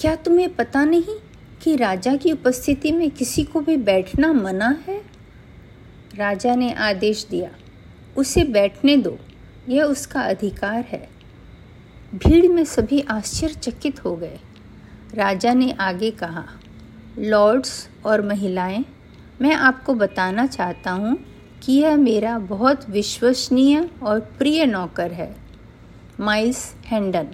क्या 0.00 0.16
तुम्हें 0.16 0.54
पता 0.54 0.84
नहीं 0.84 1.23
कि 1.64 1.76
राजा 1.76 2.16
की 2.16 2.32
उपस्थिति 2.32 2.92
में 2.92 3.10
किसी 3.10 3.44
को 3.44 3.60
भी 3.60 3.76
बैठना 3.76 4.32
मना 4.32 4.68
है? 4.88 5.00
राजा 6.16 6.54
ने 6.54 6.72
आदेश 6.72 7.26
दिया, 7.30 7.50
उसे 8.16 8.44
बैठने 8.44 8.96
दो, 8.96 9.18
यह 9.68 9.84
उसका 9.84 10.20
अधिकार 10.20 10.84
है। 10.88 11.08
भीड़ 12.14 12.46
में 12.48 12.64
सभी 12.64 13.00
आश्चर्यचकित 13.00 14.04
हो 14.04 14.16
गए। 14.16 14.38
राजा 15.14 15.54
ने 15.54 15.72
आगे 15.72 16.10
कहा, 16.10 16.44
लॉर्ड्स 17.18 17.88
और 18.04 18.22
महिलाएँ, 18.22 18.84
मैं 19.40 19.54
आपको 19.54 19.94
बताना 19.94 20.46
चाहता 20.46 20.90
हूँ 20.90 21.16
कि 21.62 21.72
यह 21.72 21.96
मेरा 21.96 22.38
बहुत 22.38 22.90
विश्वसनीय 22.90 23.88
और 24.02 24.20
प्रिय 24.20 24.66
नौकर 24.66 25.12
है, 25.12 25.36
माइल्स 26.20 26.74
हैंडन। 26.86 27.28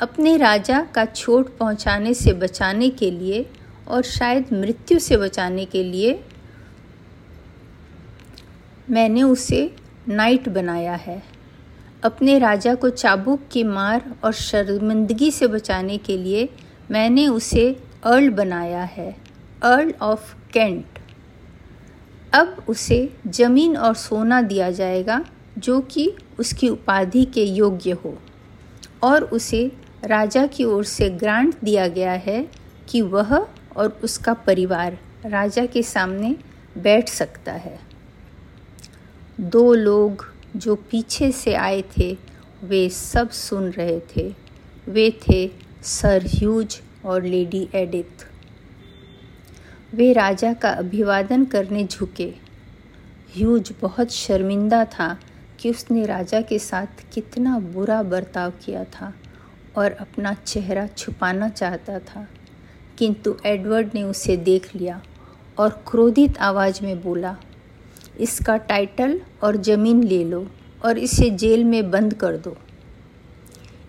अपने 0.00 0.36
राजा 0.36 0.80
का 0.94 1.04
चोट 1.04 1.56
पहुँचाने 1.56 2.12
से 2.14 2.32
बचाने 2.32 2.88
के 2.90 3.10
लिए 3.10 3.44
और 3.88 4.02
शायद 4.02 4.52
मृत्यु 4.52 4.98
से 4.98 5.16
बचाने 5.16 5.64
के 5.64 5.82
लिए 5.82 6.18
मैंने 8.90 9.22
उसे 9.22 9.70
नाइट 10.08 10.48
बनाया 10.48 10.94
है। 10.94 11.22
अपने 12.04 12.38
राजा 12.38 12.74
को 12.74 12.90
चाबुक 12.90 13.46
की 13.52 13.62
मार 13.64 14.10
और 14.24 14.32
शर्मिंदगी 14.32 15.30
से 15.30 15.46
बचाने 15.46 15.98
के 15.98 16.16
लिए 16.16 16.48
मैंने 16.90 17.26
उसे 17.28 17.68
अर्ल 18.04 18.28
बनाया 18.30 18.82
है, 18.82 19.10
अर्ल 19.62 19.94
ऑफ़ 20.02 20.34
कैंट। 20.52 20.98
अब 22.34 22.64
उसे 22.68 23.08
ज़मीन 23.28 23.76
और 23.76 23.94
सोना 23.94 24.42
दिया 24.42 24.70
जाएगा 24.72 25.24
जो 25.58 25.80
कि 25.80 26.10
उसकी 26.38 26.68
उपाधि 26.68 27.24
के 27.24 27.44
योग्य 27.44 27.90
हो 28.04 28.16
और 29.02 29.24
उसे 29.24 29.70
राजा 30.04 30.46
की 30.46 30.64
ओर 30.64 30.84
से 30.84 31.10
ग्रांट 31.10 31.54
दिया 31.64 31.88
गया 31.88 32.12
है 32.12 32.48
कि 32.88 33.02
वह 33.02 33.46
और 33.76 34.00
उसका 34.04 34.34
परिवार 34.34 34.98
राजा 35.26 35.66
के 35.66 35.82
सामने 35.82 36.36
बैठ 36.78 37.08
सकता 37.08 37.52
है। 37.52 37.80
दो 39.40 39.74
लोग 39.74 40.26
जो 40.56 40.74
पीछे 40.74 41.32
से 41.32 41.54
आए 41.54 41.84
थे, 41.98 42.18
वे 42.64 42.88
सब 42.88 43.30
सुन 43.30 43.70
रहे 43.70 44.00
थे। 44.00 44.34
वे 44.88 45.10
थे 45.10 45.50
सर 45.82 46.24
ह्यूज 46.26 46.80
और 47.04 47.22
लेडी 47.22 47.68
एडिथ। 47.74 48.26
वे 49.94 50.12
राजा 50.12 50.52
का 50.52 50.70
अभिवादन 50.70 51.44
करने 51.44 51.84
झुके। 51.84 52.32
ह्यूज 53.36 53.72
बहुत 53.80 54.12
शर्मिंदा 54.12 54.84
था 54.84 55.18
कि 55.58 55.70
उसने 55.70 56.06
राजा 56.06 56.40
के 56.40 56.58
साथ 56.58 56.86
कितना 57.12 57.58
बुरा 57.58 58.02
बर्ताव 58.02 58.50
किया 58.50 58.84
था। 58.84 59.12
और 59.76 59.92
अपना 59.92 60.32
चेहरा 60.36 60.86
छुपाना 60.88 61.48
चाहता 61.48 61.98
था, 62.00 62.26
किंतु 62.98 63.36
एडवर्ड 63.46 63.90
ने 63.94 64.02
उसे 64.02 64.36
देख 64.38 64.74
लिया 64.76 65.00
और 65.58 65.70
क्रोधित 65.88 66.38
आवाज़ 66.40 66.82
में 66.84 67.00
बोला, 67.02 67.36
इसका 68.20 68.56
टाइटल 68.58 69.20
और 69.42 69.56
ज़मीन 69.56 70.02
ले 70.02 70.22
लो 70.24 70.46
और 70.84 70.98
इसे 70.98 71.30
जेल 71.32 71.64
में 71.64 71.90
बंद 71.90 72.14
कर 72.14 72.36
दो। 72.36 72.56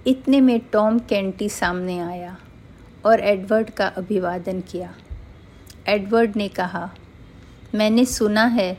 इतने 0.08 0.42
में 0.42 0.60
टॉम 0.74 1.00
कैंटी 1.00 1.50
सामने 1.50 2.00
आया 2.00 2.38
और 3.06 3.20
एडवर्ड 3.20 3.70
का 3.70 3.88
अभिवादन 3.88 4.62
किया। 4.62 4.94
एडवर्ड 5.88 6.36
ने 6.36 6.48
कहा, 6.50 6.90
मैंने 7.76 8.06
सुना 8.06 8.46
है 8.46 8.78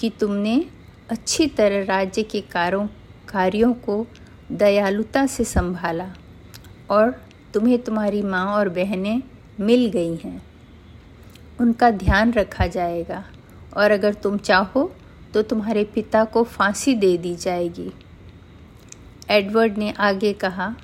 कि 0.00 0.10
तुमने 0.20 0.64
अच्छी 1.10 1.46
तरह 1.48 1.84
राज्य 1.84 2.22
के 2.22 2.40
कारों, 2.42 2.86
कार्यों 3.28 3.72
को 3.74 4.06
दयालुता 4.52 5.26
से 5.26 5.44
संभाला। 5.44 6.12
और 6.90 7.10
तुम्हें 7.54 7.78
तुम्हारी 7.82 8.22
माँ 8.22 8.46
और 8.46 8.68
बहनें 8.68 9.22
मिल 9.60 9.86
गई 9.86 10.14
हैं। 10.16 10.42
उनका 11.60 11.90
ध्यान 11.90 12.32
रखा 12.32 12.66
जाएगा 12.66 13.24
और 13.76 13.90
अगर 13.90 14.14
तुम 14.14 14.38
चाहो 14.38 14.90
तो 15.34 15.42
तुम्हारे 15.42 15.84
पिता 15.84 16.24
को 16.24 16.42
फांसी 16.44 16.94
दे 16.94 17.16
दी 17.16 17.34
जाएगी। 17.36 17.92
एडवर्ड 19.30 19.78
ने 19.78 19.90
आगे 19.90 20.32
कहा, 20.32 20.74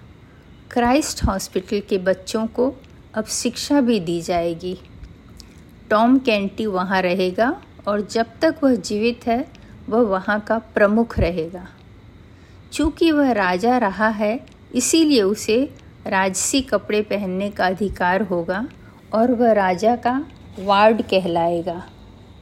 क्राइस्ट 0.71 1.25
हॉस्पिटल 1.25 1.81
के 1.81 1.99
बच्चों 1.99 2.47
को 2.47 2.75
अब 3.15 3.25
शिक्षा 3.25 3.81
भी 3.81 3.99
दी 4.01 4.21
जाएगी। 4.23 4.77
टॉम 5.91 6.19
कैंटी 6.19 6.67
वहाँ 6.67 7.01
रहेगा 7.03 7.51
और 7.89 8.01
जब 8.01 8.27
तक 8.43 8.57
वह 8.65 8.75
जीवित 8.75 9.27
है, 9.27 9.47
वह 9.89 10.01
वहाँ 10.01 10.41
का 10.41 10.59
प्रमुख 10.59 11.19
रहेगा। 11.19 11.67
चूँकि 12.73 13.11
वह 13.13 13.33
राजा 13.33 13.79
रहा 13.79 14.09
है, 14.09 14.47
इसीलिए 14.75 15.23
उसे 15.23 15.75
राजसी 16.07 16.61
कपड़े 16.61 17.01
पहनने 17.03 17.51
का 17.51 17.67
अधिकार 17.67 18.23
होगा 18.23 18.69
और 19.15 19.33
वह 19.33 19.53
राजा 19.53 19.97
का 19.97 20.27
वार्ड 20.59 21.03
कहलाएगा, 21.03 21.83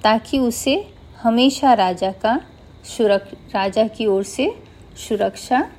ताकि 0.04 0.38
उसे 0.38 0.92
हमेशा 1.22 1.72
राजा 1.74 2.12
का 2.12 2.40
सुरक्ष 2.84 3.54
राजा 3.54 3.86
की 3.88 4.06
ओर 4.06 4.22
से 4.22 4.50
सुरक्षा 5.08 5.70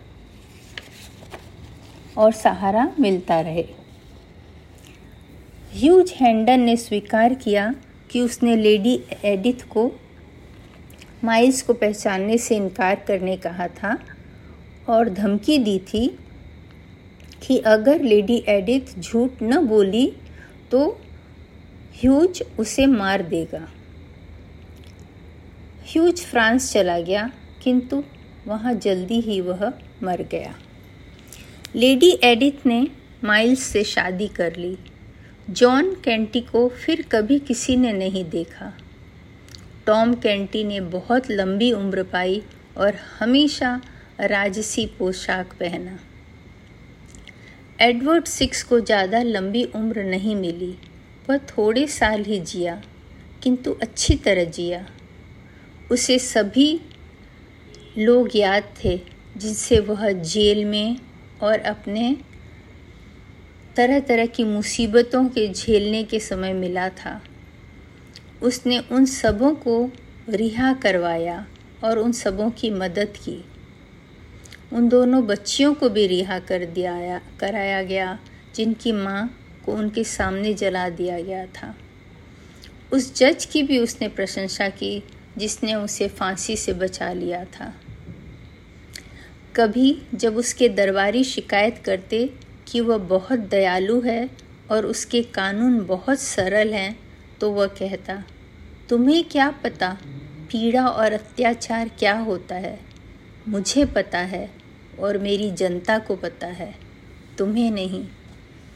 और 2.17 2.31
सहारा 2.31 2.91
मिलता 2.99 3.39
रहे। 3.41 3.65
ह्यूज 5.73 6.11
हैंडन 6.11 6.59
ने 6.59 6.75
स्वीकार 6.77 7.33
किया 7.33 7.73
कि 8.11 8.21
उसने 8.21 8.55
लेडी 8.55 8.99
एडिथ 9.25 9.67
को 9.69 9.91
माइल्स 11.23 11.61
को 11.61 11.73
पहचानने 11.73 12.37
से 12.37 12.55
इनकार 12.55 12.95
करने 13.07 13.37
कहा 13.37 13.67
था 13.67 13.97
और 14.89 15.09
धमकी 15.09 15.57
दी 15.57 15.79
थी 15.79 16.07
कि 17.43 17.57
अगर 17.67 18.01
लेडी 18.01 18.43
एडिथ 18.47 18.99
झूठ 18.99 19.41
न 19.43 19.65
बोली 19.67 20.05
तो 20.71 20.87
ह्यूज 21.95 22.41
उसे 22.59 22.85
मार 22.85 23.21
देगा। 23.21 23.67
ह्यूज 25.87 26.21
फ्रांस 26.21 26.71
चला 26.73 26.99
गया, 26.99 27.29
किंतु 27.63 28.03
वहाँ 28.47 28.73
जल्दी 28.73 29.19
ही 29.21 29.39
वह 29.41 29.71
मर 30.03 30.21
गया। 30.31 30.53
लेडी 31.75 32.09
एडिथ 32.23 32.65
ने 32.65 32.87
माइल्स 33.23 33.63
से 33.63 33.83
शादी 33.83 34.27
कर 34.27 34.55
ली। 34.55 34.77
जॉन 35.49 35.93
कैंटी 35.95 36.41
को 36.41 36.67
फिर 36.77 37.01
कभी 37.11 37.39
किसी 37.39 37.75
ने 37.75 37.93
नहीं 37.93 38.23
देखा। 38.29 38.71
टॉम 39.85 40.13
कैंटी 40.13 40.63
ने 40.63 40.79
बहुत 40.81 41.29
लंबी 41.31 41.71
उम्र 41.71 42.03
पाई 42.03 42.41
और 42.77 42.95
हमेशा 43.19 43.79
राजसी 44.21 44.85
पोशाक 44.99 45.53
पहना। 45.53 45.97
एडवर्ड 47.81 48.25
सिक्स 48.25 48.63
को 48.63 48.79
ज़्यादा 48.79 49.21
लंबी 49.21 49.63
उम्र 49.63 50.03
नहीं 50.03 50.35
मिली, 50.35 50.75
वह 51.29 51.37
थोड़े 51.37 51.87
साल 51.87 52.23
ही 52.23 52.39
जिया, 52.39 52.81
किंतु 53.43 53.73
अच्छी 53.81 54.15
तरह 54.15 54.43
जिया। 54.43 54.85
उसे 55.91 56.19
सभी 56.19 56.81
लोग 57.97 58.29
याद 58.35 58.63
थे, 58.83 58.97
जिनसे 59.37 59.79
वह 59.79 60.11
जेल 60.11 60.65
में 60.65 60.97
और 61.41 61.59
अपने 61.59 62.17
तरह 63.75 63.99
तरह 63.99 64.25
की 64.25 64.43
मुसीबतों 64.43 65.25
के 65.25 65.47
झेलने 65.53 66.03
के 66.03 66.19
समय 66.19 66.53
मिला 66.53 66.89
था। 66.89 67.21
उसने 68.41 68.79
उन 68.79 69.05
सबों 69.05 69.53
को 69.55 69.91
रिहा 70.29 70.73
करवाया 70.73 71.45
और 71.83 71.99
उन 71.99 72.11
सबों 72.11 72.49
की 72.49 72.69
मदद 72.69 73.13
की। 73.17 73.45
उन 74.73 74.89
दोनों 74.89 75.27
बच्चियों 75.27 75.73
को 75.73 75.89
भी 75.89 76.07
रिहा 76.07 76.39
कर 76.39 76.65
दिया 76.65 77.21
कराया 77.39 77.83
गया, 77.83 78.19
जिनकी 78.55 78.91
माँ 78.91 79.39
को 79.65 79.73
उनके 79.73 80.03
सामने 80.03 80.53
जला 80.53 80.89
दिया 80.89 81.19
गया 81.19 81.45
था। 81.45 81.75
उस 82.93 83.15
जज 83.15 83.45
की 83.45 83.63
भी 83.63 83.79
उसने 83.79 84.07
प्रशंसा 84.07 84.69
की, 84.69 85.03
जिसने 85.37 85.75
उसे 85.75 86.07
फांसी 86.07 86.55
से 86.55 86.73
बचा 86.73 87.13
लिया 87.13 87.45
था। 87.45 87.73
कभी 89.55 90.01
जब 90.15 90.37
उसके 90.37 90.69
दरबारी 90.69 91.23
शिकायत 91.23 91.81
करते 91.85 92.33
कि 92.67 92.81
वह 92.81 92.97
बहुत 92.97 93.39
दयालु 93.39 94.01
है 94.01 94.29
और 94.71 94.85
उसके 94.85 95.21
कानून 95.21 95.85
बहुत 95.85 96.19
सरल 96.19 96.73
हैं 96.73 96.99
तो 97.41 97.51
वह 97.51 97.67
कहता, 97.67 98.23
तुम्हें 98.89 99.23
क्या 99.23 99.49
पता, 99.49 99.97
पीड़ा 100.51 100.87
और 100.87 101.13
अत्याचार 101.13 101.89
क्या 101.99 102.17
होता 102.17 102.55
है? 102.55 102.79
मुझे 103.47 103.85
पता 103.85 104.19
है 104.19 104.58
और 104.99 105.17
मेरी 105.17 105.51
जनता 105.51 105.99
को 105.99 106.15
पता 106.15 106.47
है। 106.47 106.75
तुम्हें 107.37 107.71
नहीं, 107.71 108.07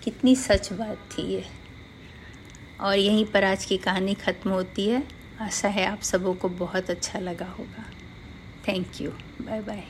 कितनी 0.04 0.36
सच 0.36 0.74
बात 0.74 0.98
थी 1.12 1.22
ये। 1.22 1.44
और 2.82 2.98
यहीं 2.98 3.26
पर 3.26 3.44
आज 3.44 3.66
की 3.66 3.78
कहानी 3.78 4.14
ख़त्म 4.14 4.50
होती 4.50 4.88
है। 4.88 5.04
आशा 5.42 5.68
है 5.68 5.86
आप 5.86 6.02
सबों 6.02 6.34
को 6.34 6.50
बहुत 6.50 6.90
अच्छा 6.90 7.20
लगा 7.20 7.46
होगा। 7.46 7.86
Thank 8.68 8.88
you 9.02 9.10
bye 9.42 9.62
bye 9.62 9.84